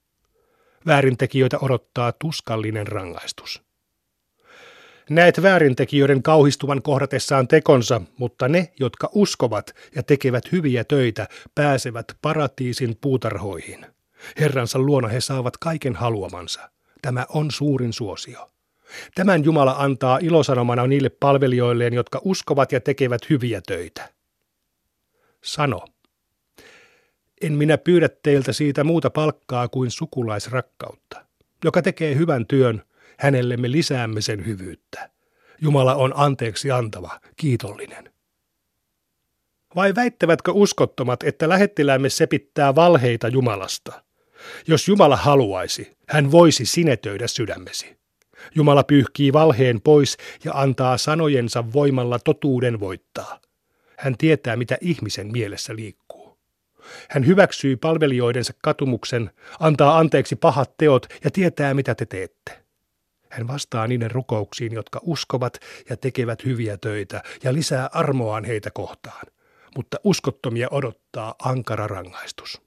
Väärintekijöitä 0.86 1.58
odottaa 1.62 2.12
tuskallinen 2.12 2.88
rangaistus. 2.88 3.67
Näet 5.10 5.42
väärintekijöiden 5.42 6.24
kauhistuvan 6.24 6.82
kohdatessaan 6.82 7.48
tekonsa, 7.48 8.02
mutta 8.18 8.48
ne, 8.48 8.72
jotka 8.80 9.10
uskovat 9.14 9.76
ja 9.96 10.04
tekevät 10.04 10.52
hyviä 10.52 10.84
töitä, 10.84 11.28
pääsevät 11.56 12.06
paratiisin 12.22 12.98
puutarhoihin. 13.02 13.86
Herransa 14.40 14.80
luona 14.80 15.08
he 15.08 15.22
saavat 15.22 15.58
kaiken 15.58 15.96
haluamansa. 15.96 16.70
Tämä 17.02 17.26
on 17.30 17.52
suurin 17.52 17.94
suosio. 17.94 18.50
Tämän 19.16 19.44
Jumala 19.44 19.76
antaa 19.78 20.20
ilosanomana 20.22 20.88
niille 20.88 21.10
palvelijoilleen, 21.10 21.94
jotka 21.94 22.22
uskovat 22.24 22.72
ja 22.72 22.82
tekevät 22.82 23.30
hyviä 23.30 23.62
töitä. 23.68 24.10
Sano. 25.44 25.86
En 27.42 27.54
minä 27.54 27.78
pyydä 27.78 28.10
teiltä 28.24 28.54
siitä 28.54 28.84
muuta 28.84 29.10
palkkaa 29.10 29.68
kuin 29.68 29.92
sukulaisrakkautta. 29.92 31.26
Joka 31.64 31.82
tekee 31.82 32.16
hyvän 32.16 32.46
työn, 32.46 32.84
hänelle 33.20 33.58
me 33.58 33.72
lisäämme 33.72 34.22
sen 34.22 34.46
hyvyyttä. 34.46 35.10
Jumala 35.62 35.96
on 35.96 36.14
anteeksi 36.16 36.72
antava, 36.72 37.20
kiitollinen. 37.36 38.14
Vai 39.76 39.96
väittävätkö 39.96 40.52
uskottomat, 40.52 41.24
että 41.24 41.50
lähettiläämme 41.50 42.10
sepittää 42.10 42.76
valheita 42.76 43.28
Jumalasta? 43.28 44.04
Jos 44.68 44.88
Jumala 44.88 45.16
haluaisi, 45.16 45.98
hän 46.08 46.32
voisi 46.32 46.66
sinetöidä 46.66 47.28
sydämesi. 47.28 47.98
Jumala 48.56 48.84
pyyhkii 48.84 49.34
valheen 49.34 49.82
pois 49.82 50.18
ja 50.44 50.52
antaa 50.56 50.98
sanojensa 50.98 51.74
voimalla 51.74 52.20
totuuden 52.20 52.80
voittaa. 52.80 53.42
Hän 53.98 54.18
tietää, 54.18 54.56
mitä 54.56 54.78
ihmisen 54.82 55.32
mielessä 55.32 55.76
liikkuu. 55.76 56.38
Hän 57.10 57.26
hyväksyy 57.26 57.78
palvelijoidensa 57.78 58.54
katumuksen, 58.64 59.32
antaa 59.60 59.98
anteeksi 59.98 60.36
pahat 60.36 60.78
teot 60.78 61.08
ja 61.24 61.32
tietää, 61.32 61.74
mitä 61.74 61.96
te 61.96 62.06
teette. 62.06 62.67
Hän 63.30 63.48
vastaa 63.48 63.88
niiden 63.88 64.12
rukouksiin, 64.12 64.74
jotka 64.74 65.00
uskovat 65.04 65.60
ja 65.90 65.98
tekevät 65.98 66.46
hyviä 66.46 66.78
töitä 66.78 67.24
ja 67.44 67.54
lisää 67.54 67.90
armoaan 67.94 68.44
heitä 68.44 68.72
kohtaan. 68.72 69.28
Mutta 69.76 69.98
uskottomia 70.04 70.68
odottaa 70.72 71.36
ankara 71.44 71.88
rangaistus. 71.88 72.62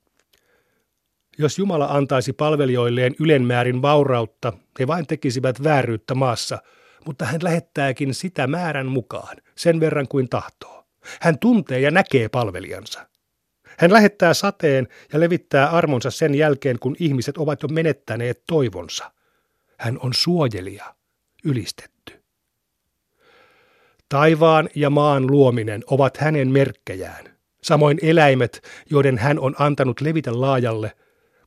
Jos 1.38 1.58
Jumala 1.58 1.86
antaisi 1.86 2.32
palvelijoilleen 2.32 3.14
ylenmäärin 3.20 3.82
vaurautta, 3.82 4.52
he 4.80 4.86
vain 4.86 5.06
tekisivät 5.06 5.62
vääryyttä 5.64 6.14
maassa, 6.14 6.58
mutta 7.06 7.24
hän 7.24 7.40
lähettääkin 7.42 8.14
sitä 8.14 8.46
määrän 8.46 8.86
mukaan, 8.86 9.36
sen 9.54 9.80
verran 9.80 10.08
kuin 10.08 10.28
tahtoo. 10.28 10.84
Hän 11.20 11.38
tuntee 11.38 11.80
ja 11.80 11.90
näkee 11.90 12.28
palvelijansa. 12.28 13.06
Hän 13.78 13.92
lähettää 13.92 14.34
sateen 14.34 14.88
ja 15.12 15.20
levittää 15.20 15.70
armonsa 15.70 16.10
sen 16.10 16.34
jälkeen, 16.34 16.78
kun 16.78 16.96
ihmiset 16.98 17.38
ovat 17.38 17.62
jo 17.62 17.68
menettäneet 17.68 18.42
toivonsa. 18.46 19.12
Hän 19.80 19.98
on 19.98 20.14
suojelija, 20.14 20.94
ylistetty. 21.44 22.22
Taivaan 24.08 24.68
ja 24.74 24.90
maan 24.90 25.30
luominen 25.30 25.84
ovat 25.86 26.16
hänen 26.16 26.50
merkkejään, 26.50 27.36
samoin 27.62 27.98
eläimet, 28.02 28.62
joiden 28.90 29.18
hän 29.18 29.38
on 29.38 29.54
antanut 29.58 30.00
levitä 30.00 30.40
laajalle, 30.40 30.96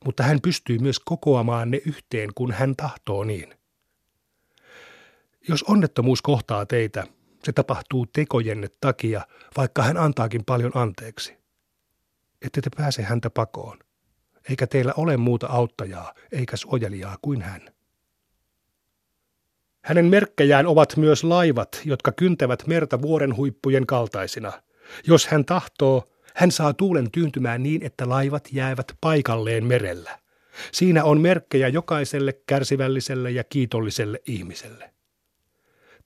mutta 0.04 0.22
hän 0.22 0.40
pystyy 0.40 0.78
myös 0.78 0.98
kokoamaan 0.98 1.70
ne 1.70 1.80
yhteen, 1.86 2.30
kun 2.34 2.52
hän 2.52 2.76
tahtoo 2.76 3.24
niin. 3.24 3.54
Jos 5.48 5.62
onnettomuus 5.62 6.22
kohtaa 6.22 6.66
teitä, 6.66 7.06
se 7.44 7.52
tapahtuu 7.52 8.06
tekojenne 8.06 8.68
takia, 8.80 9.26
vaikka 9.56 9.82
hän 9.82 9.96
antaakin 9.96 10.44
paljon 10.44 10.72
anteeksi. 10.74 11.36
Ette 12.42 12.60
te 12.60 12.70
pääse 12.76 13.02
häntä 13.02 13.30
pakoon, 13.30 13.78
eikä 14.50 14.66
teillä 14.66 14.92
ole 14.96 15.16
muuta 15.16 15.46
auttajaa 15.46 16.14
eikä 16.32 16.56
suojelijaa 16.56 17.18
kuin 17.22 17.42
hän. 17.42 17.73
Hänen 19.84 20.04
merkkejään 20.04 20.66
ovat 20.66 20.96
myös 20.96 21.24
laivat, 21.24 21.80
jotka 21.84 22.12
kyntävät 22.12 22.66
merta 22.66 23.02
vuoren 23.02 23.36
huippujen 23.36 23.86
kaltaisina. 23.86 24.52
Jos 25.06 25.26
hän 25.26 25.44
tahtoo, 25.44 26.04
hän 26.34 26.50
saa 26.50 26.72
tuulen 26.72 27.10
tyyntymään 27.10 27.62
niin, 27.62 27.82
että 27.82 28.08
laivat 28.08 28.48
jäävät 28.52 28.92
paikalleen 29.00 29.66
merellä. 29.66 30.18
Siinä 30.72 31.04
on 31.04 31.20
merkkejä 31.20 31.68
jokaiselle 31.68 32.32
kärsivälliselle 32.46 33.30
ja 33.30 33.44
kiitolliselle 33.44 34.22
ihmiselle. 34.26 34.90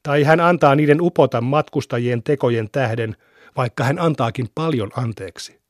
Tai 0.03 0.23
hän 0.23 0.41
antaa 0.41 0.75
niiden 0.75 1.01
upota 1.01 1.41
matkustajien 1.41 2.23
tekojen 2.23 2.69
tähden, 2.73 3.17
vaikka 3.57 3.85
hän 3.85 3.99
antaakin 3.99 4.49
paljon 4.55 4.91
anteeksi. 4.97 5.61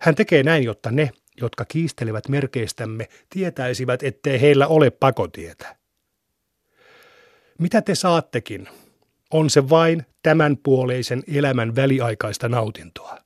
Hän 0.00 0.14
tekee 0.14 0.42
näin, 0.42 0.64
jotta 0.64 0.90
ne, 0.90 1.10
jotka 1.40 1.64
kiistelevät 1.64 2.28
merkeistämme, 2.28 3.08
tietäisivät, 3.30 4.02
ettei 4.02 4.40
heillä 4.40 4.66
ole 4.66 4.90
pakotietä. 4.90 5.77
Mitä 7.58 7.82
te 7.82 7.94
saattekin, 7.94 8.68
on 9.32 9.50
se 9.50 9.68
vain 9.68 10.06
tämänpuoleisen 10.22 11.22
elämän 11.36 11.76
väliaikaista 11.76 12.48
nautintoa. 12.48 13.18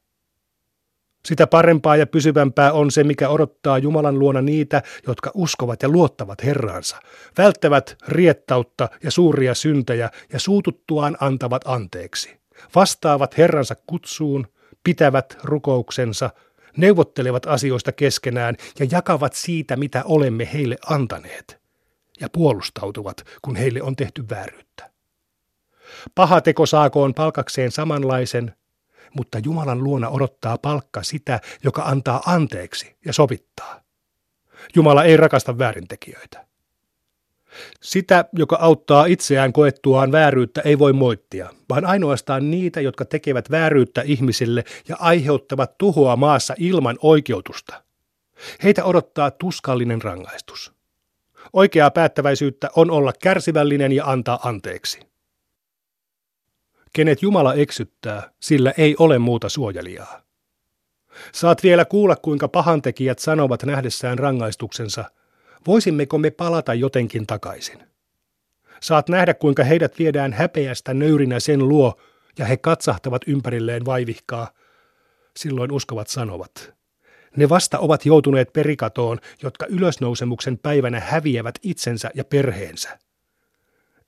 Sitä 1.25 1.47
parempaa 1.47 1.97
ja 1.97 2.07
pysyvämpää 2.07 2.73
on 2.73 2.91
se, 2.91 3.05
mikä 3.05 3.29
odottaa 3.29 3.79
Jumalan 3.79 4.19
luona 4.19 4.43
niitä, 4.43 4.83
jotka 5.07 5.31
uskovat 5.35 5.83
ja 5.83 5.89
luottavat 5.89 6.45
Herraansa, 6.45 6.97
välttävät 7.39 7.97
riettautta 8.09 8.89
ja 9.03 9.11
suuria 9.11 9.55
syntejä 9.55 10.11
ja 10.33 10.39
suututtuaan 10.39 11.17
antavat 11.21 11.63
anteeksi. 11.67 12.41
Vastaavat 12.75 13.39
Herransa 13.39 13.75
kutsuun, 13.87 14.47
pitävät 14.85 15.39
rukouksensa, 15.43 16.31
neuvottelevat 16.77 17.47
asioista 17.47 17.93
keskenään 17.93 18.57
ja 18.79 18.87
jakavat 18.91 19.33
siitä, 19.33 19.77
mitä 19.77 20.03
olemme 20.05 20.49
heille 20.53 20.77
antaneet. 20.87 21.62
Ja 22.23 22.29
puolustautuvat, 22.33 23.17
kun 23.43 23.57
heille 23.57 23.83
on 23.83 23.97
tehty 23.97 24.25
vääryyttä. 24.31 24.91
Paha 26.15 26.41
teko 26.41 26.67
saakoon 26.67 27.15
palkakseen 27.15 27.71
samanlaisen, 27.71 28.55
mutta 29.17 29.39
Jumalan 29.39 29.85
luona 29.85 30.09
odottaa 30.09 30.59
palkka 30.59 31.03
sitä, 31.03 31.41
joka 31.65 31.83
antaa 31.83 32.23
anteeksi 32.27 32.97
ja 33.05 33.13
sovittaa. 33.13 33.81
Jumala 34.75 35.05
ei 35.05 35.17
rakasta 35.17 35.59
väärintekijöitä. 35.59 36.47
Sitä, 37.81 38.25
joka 38.33 38.57
auttaa 38.61 39.05
itseään 39.05 39.53
koettuaan 39.53 40.13
vääryyttä, 40.13 40.61
ei 40.61 40.79
voi 40.79 40.93
moittia, 40.93 41.51
vaan 41.69 41.85
ainoastaan 41.85 42.51
niitä, 42.51 42.81
jotka 42.81 43.05
tekevät 43.05 43.51
vääryyttä 43.51 44.03
ihmisille 44.03 44.65
ja 44.89 44.97
aiheuttavat 45.01 45.79
tuhoa 45.79 46.17
maassa 46.17 46.55
ilman 46.59 46.99
oikeutusta. 47.03 47.83
Heitä 48.63 48.85
odottaa 48.85 49.31
tuskallinen 49.31 50.03
rangaistus. 50.03 50.73
Oikeaa 51.53 51.91
päättäväisyyttä 51.91 52.71
on 52.77 52.91
olla 52.91 53.13
kärsivällinen 53.23 53.93
ja 53.93 54.05
antaa 54.05 54.49
anteeksi. 54.49 55.01
Kenet 56.93 57.23
Jumala 57.23 57.55
eksyttää, 57.55 58.31
sillä 58.41 58.73
ei 58.79 58.97
ole 58.99 59.19
muuta 59.19 59.49
suojelijaa. 59.49 60.23
Saat 61.33 61.63
vielä 61.63 61.85
kuulla, 61.85 62.17
kuinka 62.17 62.49
pahantekijät 62.49 63.19
sanovat 63.19 63.63
nähdessään 63.63 64.19
rangaistuksensa, 64.19 65.05
voisimmeko 65.67 66.19
me 66.19 66.31
palata 66.31 66.75
jotenkin 66.75 67.27
takaisin. 67.27 67.79
Saat 68.81 69.09
nähdä, 69.09 69.35
kuinka 69.35 69.65
heidät 69.65 69.99
viedään 69.99 70.33
häpeästä 70.33 70.95
nöyrinä 70.95 71.41
sen 71.41 71.69
luo, 71.69 72.01
ja 72.39 72.45
he 72.45 72.57
katsahtavat 72.57 73.23
ympärilleen 73.27 73.85
vaivihkaa. 73.85 74.51
Silloin 75.37 75.73
uskovat 75.73 76.09
sanovat. 76.09 76.75
Ne 77.37 77.49
vasta 77.49 77.79
ovat 77.79 78.07
joutuneet 78.07 78.53
perikatoon, 78.53 79.19
jotka 79.43 79.67
ylösnousemuksen 79.67 80.59
päivänä 80.59 81.01
häviävät 81.01 81.55
itsensä 81.63 82.11
ja 82.15 82.25
perheensä 82.25 82.99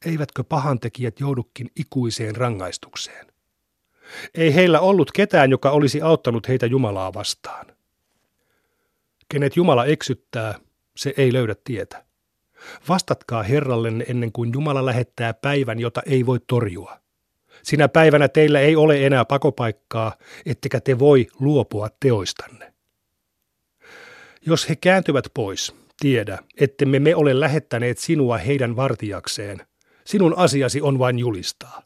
eivätkö 0.06 0.44
pahantekijät 0.44 1.20
joudukin 1.20 1.70
ikuiseen 1.76 2.36
rangaistukseen? 2.36 3.26
Ei 4.34 4.54
heillä 4.54 4.80
ollut 4.80 5.12
ketään, 5.12 5.50
joka 5.50 5.70
olisi 5.70 6.02
auttanut 6.02 6.48
heitä 6.48 6.66
Jumalaa 6.66 7.14
vastaan. 7.14 7.66
Kenet 9.28 9.56
Jumala 9.56 9.84
eksyttää, 9.84 10.54
se 10.96 11.14
ei 11.16 11.32
löydä 11.32 11.54
tietä. 11.64 12.04
Vastatkaa 12.88 13.42
Herrallenne 13.42 14.04
ennen 14.08 14.32
kuin 14.32 14.50
Jumala 14.52 14.86
lähettää 14.86 15.34
päivän, 15.34 15.80
jota 15.80 16.02
ei 16.06 16.26
voi 16.26 16.40
torjua. 16.46 17.00
Sinä 17.62 17.88
päivänä 17.88 18.28
teillä 18.28 18.60
ei 18.60 18.76
ole 18.76 19.06
enää 19.06 19.24
pakopaikkaa, 19.24 20.12
ettekä 20.46 20.80
te 20.80 20.98
voi 20.98 21.26
luopua 21.40 21.88
teoistanne. 22.00 22.73
Jos 24.46 24.68
he 24.68 24.76
kääntyvät 24.76 25.24
pois, 25.34 25.74
tiedä, 26.00 26.38
ettemme 26.60 26.98
me 26.98 27.14
ole 27.14 27.40
lähettäneet 27.40 27.98
sinua 27.98 28.38
heidän 28.38 28.76
vartijakseen– 28.76 29.58
Sinun 30.04 30.38
asiasi 30.38 30.80
on 30.80 30.98
vain 30.98 31.18
julistaa. 31.18 31.82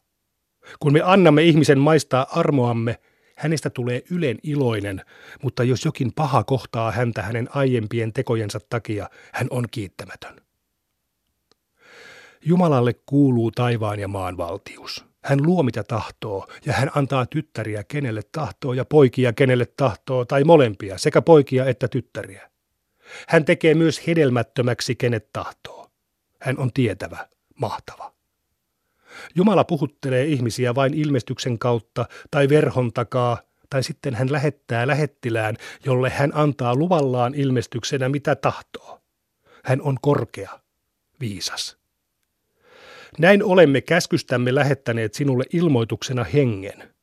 Kun 0.79 0.93
me 0.93 1.01
annamme 1.01 1.43
ihmisen 1.43 1.79
maistaa 1.79 2.27
armoamme, 2.31 2.99
hänestä 3.35 3.69
tulee 3.69 4.03
ylen 4.11 4.37
iloinen, 4.43 5.01
mutta 5.43 5.63
jos 5.63 5.85
jokin 5.85 6.13
paha 6.13 6.43
kohtaa 6.43 6.91
häntä 6.91 7.21
hänen 7.21 7.49
aiempien 7.55 8.13
tekojensa 8.13 8.59
takia, 8.69 9.09
hän 9.33 9.47
on 9.49 9.65
kiittämätön. 9.71 10.35
Jumalalle 12.45 12.93
kuuluu 13.05 13.51
taivaan 13.51 13.99
ja 13.99 14.07
maan 14.07 14.37
valtius. 14.37 15.08
Hän 15.23 15.45
luo 15.45 15.63
mitä 15.63 15.83
tahtoo, 15.83 16.47
ja 16.65 16.73
hän 16.73 16.91
antaa 16.95 17.25
tyttäriä 17.25 17.83
kenelle 17.83 18.21
tahtoo 18.31 18.73
ja 18.73 18.85
poikia 18.85 19.33
kenelle 19.33 19.65
tahtoo, 19.77 20.25
tai 20.25 20.43
molempia, 20.43 20.97
sekä 20.97 21.21
poikia 21.21 21.65
että 21.65 21.87
tyttäriä. 21.87 22.49
Hän 23.27 23.45
tekee 23.45 23.73
myös 23.73 24.07
hedelmättömäksi 24.07 24.95
kenet 24.95 25.33
tahtoo. 25.33 25.91
Hän 26.41 26.57
on 26.57 26.73
tietävä, 26.73 27.27
mahtava. 27.55 28.13
Jumala 29.35 29.63
puhuttelee 29.63 30.25
ihmisiä 30.25 30.75
vain 30.75 30.93
ilmestyksen 30.93 31.59
kautta 31.59 32.05
tai 32.31 32.49
verhon 32.49 32.93
takaa, 32.93 33.37
tai 33.69 33.83
sitten 33.83 34.15
hän 34.15 34.31
lähettää 34.31 34.87
lähettilään, 34.87 35.55
jolle 35.85 36.09
hän 36.09 36.31
antaa 36.33 36.75
luvallaan 36.75 37.33
ilmestyksenä 37.33 38.09
mitä 38.09 38.35
tahtoo. 38.35 39.01
Hän 39.63 39.81
on 39.81 39.97
korkea, 40.01 40.59
viisas. 41.19 41.78
Näin 43.17 43.43
olemme 43.43 43.81
käskystämme 43.81 44.55
lähettäneet 44.55 45.13
sinulle 45.13 45.43
ilmoituksena 45.53 46.23
hengen. 46.23 46.93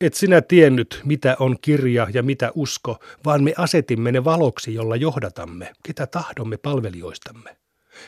Et 0.00 0.14
sinä 0.14 0.42
tiennyt, 0.42 1.00
mitä 1.04 1.36
on 1.38 1.56
kirja 1.60 2.06
ja 2.14 2.22
mitä 2.22 2.52
usko, 2.54 2.98
vaan 3.24 3.44
me 3.44 3.54
asetimme 3.56 4.12
ne 4.12 4.24
valoksi, 4.24 4.74
jolla 4.74 4.96
johdatamme, 4.96 5.72
ketä 5.82 6.06
tahdomme 6.06 6.56
palvelijoistamme. 6.56 7.56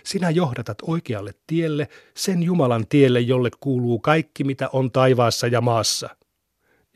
Sinä 0.04 0.30
johdatat 0.30 0.78
oikealle 0.82 1.34
tielle, 1.46 1.88
sen 2.16 2.42
Jumalan 2.42 2.86
tielle, 2.88 3.20
jolle 3.20 3.50
kuuluu 3.60 3.98
kaikki, 3.98 4.44
mitä 4.44 4.68
on 4.72 4.90
taivaassa 4.90 5.46
ja 5.46 5.60
maassa. 5.60 6.16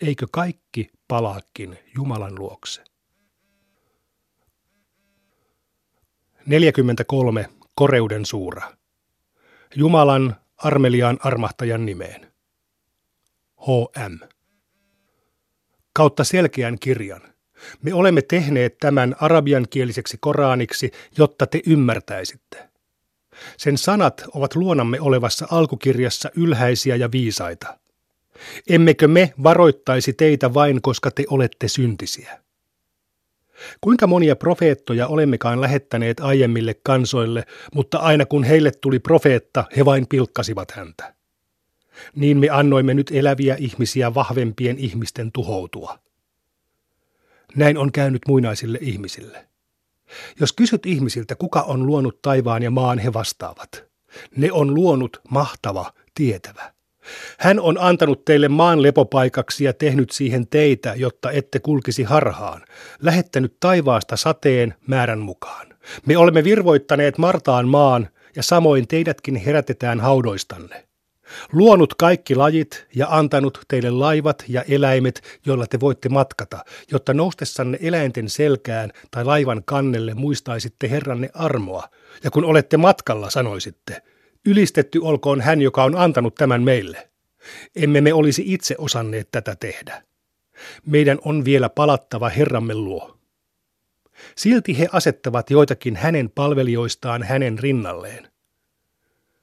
Eikö 0.03 0.27
kaikki 0.33 0.89
palaakin 1.09 1.79
Jumalan 1.97 2.35
luokse? 2.39 2.83
43. 6.47 7.49
Koreuden 7.75 8.27
suura. 8.27 8.73
Jumalan 9.75 10.37
armeliaan 10.57 11.19
armahtajan 11.23 11.87
nimeen. 11.87 12.33
HM. 13.61 14.19
Kautta 15.93 16.25
selkeän 16.25 16.79
kirjan. 16.79 17.21
Me 17.83 17.95
olemme 17.95 18.23
tehneet 18.23 18.79
tämän 18.79 19.17
arabiankieliseksi 19.21 20.19
koraaniksi, 20.21 20.91
jotta 21.19 21.47
te 21.47 21.61
ymmärtäisitte. 21.67 22.69
Sen 23.57 23.79
sanat 23.79 24.25
ovat 24.35 24.55
luonamme 24.55 25.01
olevassa 25.01 25.47
alkukirjassa 25.51 26.31
ylhäisiä 26.37 26.97
ja 26.97 27.13
viisaita. 27.13 27.79
Emmekö 28.69 29.09
me 29.09 29.35
varoittaisi 29.43 30.13
teitä 30.13 30.55
vain, 30.55 30.83
koska 30.83 31.11
te 31.11 31.25
olette 31.31 31.69
syntisiä? 31.69 32.46
Kuinka 33.81 34.07
monia 34.07 34.37
profeettoja 34.37 35.07
olemmekaan 35.07 35.61
lähettäneet 35.61 36.21
aiemmille 36.21 36.75
kansoille, 36.83 37.45
mutta 37.75 37.99
aina 37.99 38.27
kun 38.27 38.45
heille 38.45 38.71
tuli 38.81 38.99
profeetta, 38.99 39.65
he 39.77 39.85
vain 39.85 40.07
pilkkasivat 40.09 40.71
häntä. 40.71 41.15
Niin 42.15 42.39
me 42.39 42.49
annoimme 42.51 42.95
nyt 42.95 43.11
eläviä 43.15 43.57
ihmisiä 43.59 44.15
vahvempien 44.15 44.79
ihmisten 44.79 45.33
tuhoutua. 45.33 45.99
Näin 47.57 47.79
on 47.79 47.93
käynyt 47.93 48.23
muinaisille 48.29 48.79
ihmisille. 48.81 49.49
Jos 50.41 50.53
kysyt 50.53 50.87
ihmisiltä, 50.87 51.35
kuka 51.35 51.63
on 51.63 51.87
luonut 51.87 52.23
taivaan 52.23 52.63
ja 52.63 52.71
maan, 52.71 52.99
he 52.99 53.13
vastaavat. 53.13 53.85
Ne 54.37 54.53
on 54.53 54.75
luonut 54.75 55.21
mahtava, 55.31 55.93
tietävä. 56.15 56.76
Hän 57.39 57.61
on 57.61 57.77
antanut 57.81 58.25
teille 58.25 58.49
maan 58.49 58.83
lepopaikaksi 58.83 59.65
ja 59.65 59.73
tehnyt 59.73 60.11
siihen 60.11 60.47
teitä, 60.49 60.95
jotta 60.97 61.31
ette 61.31 61.59
kulkisi 61.59 62.03
harhaan, 62.03 62.63
lähettänyt 63.03 63.57
taivaasta 63.61 64.17
sateen 64.17 64.75
määrän 64.87 65.19
mukaan. 65.19 65.67
Me 66.07 66.17
olemme 66.17 66.45
virvoittaneet 66.45 67.19
Martaan 67.19 67.69
maan, 67.69 68.09
ja 68.37 68.43
samoin 68.43 68.89
teidätkin 68.89 69.37
herätetään 69.37 70.01
haudoistanne. 70.01 70.87
Luonut 71.53 71.95
kaikki 71.95 72.35
lajit 72.35 72.87
ja 72.95 73.07
antanut 73.11 73.61
teille 73.69 73.91
laivat 73.91 74.45
ja 74.49 74.63
eläimet, 74.69 75.41
joilla 75.47 75.67
te 75.67 75.81
voitte 75.81 76.09
matkata, 76.09 76.65
jotta 76.93 77.15
noustessanne 77.15 77.79
eläinten 77.83 78.29
selkään 78.29 78.91
tai 79.11 79.25
laivan 79.25 79.63
kannelle 79.65 80.15
muistaisitte 80.15 80.91
Herranne 80.91 81.31
armoa, 81.35 81.89
ja 82.25 82.31
kun 82.31 82.45
olette 82.45 82.77
matkalla 82.77 83.31
sanoisitte, 83.31 84.03
Ylistetty 84.47 84.99
olkoon 85.03 85.41
hän, 85.41 85.63
joka 85.63 85.85
on 85.85 85.97
antanut 85.97 86.35
tämän 86.35 86.63
meille. 86.63 87.11
Emme 87.77 88.01
me 88.01 88.15
olisi 88.15 88.43
itse 88.47 88.75
osanneet 88.79 89.29
tätä 89.31 89.57
tehdä. 89.57 90.03
Meidän 90.87 91.19
on 91.25 91.45
vielä 91.45 91.69
palattava 91.69 92.29
Herramme 92.29 92.75
luo. 92.75 93.19
Silti 94.37 94.79
he 94.79 94.89
asettavat 94.93 95.51
joitakin 95.51 95.97
hänen 95.97 96.31
palvelijoistaan 96.31 97.23
hänen 97.23 97.59
rinnalleen. 97.59 98.31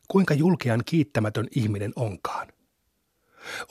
Kuinka 0.07 0.33
julkean 0.33 0.81
kiittämätön 0.85 1.47
ihminen 1.55 1.93
onkaan? 1.95 2.47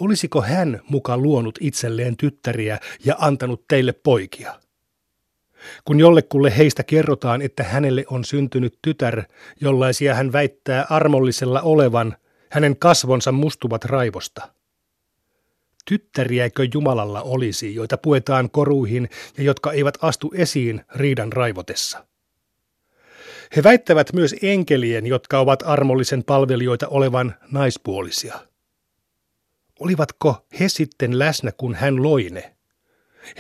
Olisiko 0.01 0.43
hän 0.43 0.81
muka 0.89 1.19
luonut 1.19 1.59
itselleen 1.61 2.17
tyttäriä 2.17 2.79
ja 3.05 3.17
antanut 3.19 3.65
teille 3.69 3.93
poikia? 3.93 4.62
Kun 5.85 6.01
jollekulle 6.01 6.57
heistä 6.57 6.83
kerrotaan, 6.83 7.43
että 7.43 7.63
hänelle 7.63 8.05
on 8.11 8.25
syntynyt 8.25 8.79
tytär, 8.83 9.23
jollaisia 9.61 10.15
hän 10.15 10.33
väittää 10.33 10.87
armollisella 10.91 11.61
olevan, 11.61 12.17
hänen 12.51 12.77
kasvonsa 12.77 13.33
mustuvat 13.33 13.85
raivosta. 13.85 14.49
Tyttäriäkö 15.85 16.67
Jumalalla 16.75 17.23
olisi, 17.23 17.75
joita 17.75 17.99
puetaan 17.99 18.51
koruihin 18.51 19.09
ja 19.39 19.45
jotka 19.45 19.73
eivät 19.73 19.99
astu 20.03 20.33
esiin 20.35 20.85
riidan 20.95 21.33
raivotessa? 21.33 22.07
He 23.57 23.63
väittävät 23.63 24.13
myös 24.13 24.35
enkelien, 24.43 25.07
jotka 25.07 25.39
ovat 25.39 25.63
armollisen 25.67 26.25
palvelijoita 26.25 26.89
olevan 26.89 27.35
naispuolisia. 27.51 28.39
Olivatko 29.81 30.47
he 30.61 30.69
sitten 30.69 31.19
läsnä, 31.19 31.53
kun 31.53 31.75
hän 31.75 32.03
loi 32.03 32.29
ne? 32.31 32.57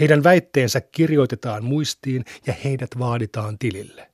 Heidän 0.00 0.24
väitteensä 0.24 0.80
kirjoitetaan 0.80 1.64
muistiin 1.64 2.24
ja 2.46 2.54
heidät 2.64 2.90
vaaditaan 2.98 3.58
tilille. 3.58 4.12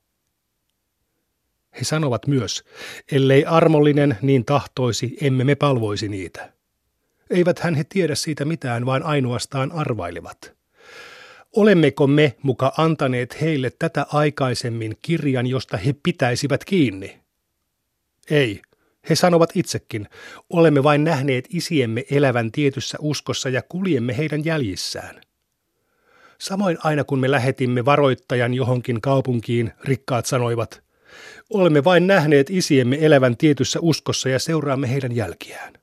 He 1.79 1.83
sanovat 1.83 2.27
myös, 2.27 2.63
ellei 3.11 3.45
armollinen 3.45 4.17
niin 4.21 4.45
tahtoisi, 4.45 5.17
emme 5.21 5.43
me 5.43 5.55
palvoisi 5.55 6.07
niitä. 6.07 6.53
Eivät 7.29 7.59
hän 7.59 7.75
he 7.75 7.83
tiedä 7.83 8.15
siitä 8.15 8.45
mitään, 8.45 8.85
vaan 8.85 9.03
ainoastaan 9.03 9.71
arvailevat. 9.71 10.53
Olemmeko 11.55 12.07
me 12.07 12.35
muka 12.43 12.73
antaneet 12.77 13.41
heille 13.41 13.69
tätä 13.79 14.05
aikaisemmin 14.13 14.97
kirjan, 15.01 15.47
josta 15.47 15.77
he 15.77 15.95
pitäisivät 16.03 16.65
kiinni? 16.65 17.19
Ei, 18.31 18.61
he 19.09 19.15
sanovat 19.15 19.49
itsekin, 19.55 20.07
olemme 20.49 20.83
vain 20.83 21.03
nähneet 21.03 21.47
isiemme 21.49 22.05
elävän 22.11 22.51
tietyssä 22.51 22.97
uskossa 23.01 23.49
ja 23.49 23.61
kuljemme 23.61 24.17
heidän 24.17 24.45
jäljissään. 24.45 25.21
Samoin 26.41 26.77
aina 26.83 27.03
kun 27.03 27.19
me 27.19 27.31
lähetimme 27.31 27.85
varoittajan 27.85 28.53
johonkin 28.53 29.01
kaupunkiin, 29.01 29.71
rikkaat 29.83 30.25
sanoivat, 30.25 30.83
olemme 31.49 31.83
vain 31.83 32.07
nähneet 32.07 32.49
isiemme 32.49 32.97
elävän 33.01 33.37
tietyssä 33.37 33.79
uskossa 33.81 34.29
ja 34.29 34.39
seuraamme 34.39 34.89
heidän 34.91 35.15
jälkiään. 35.15 35.78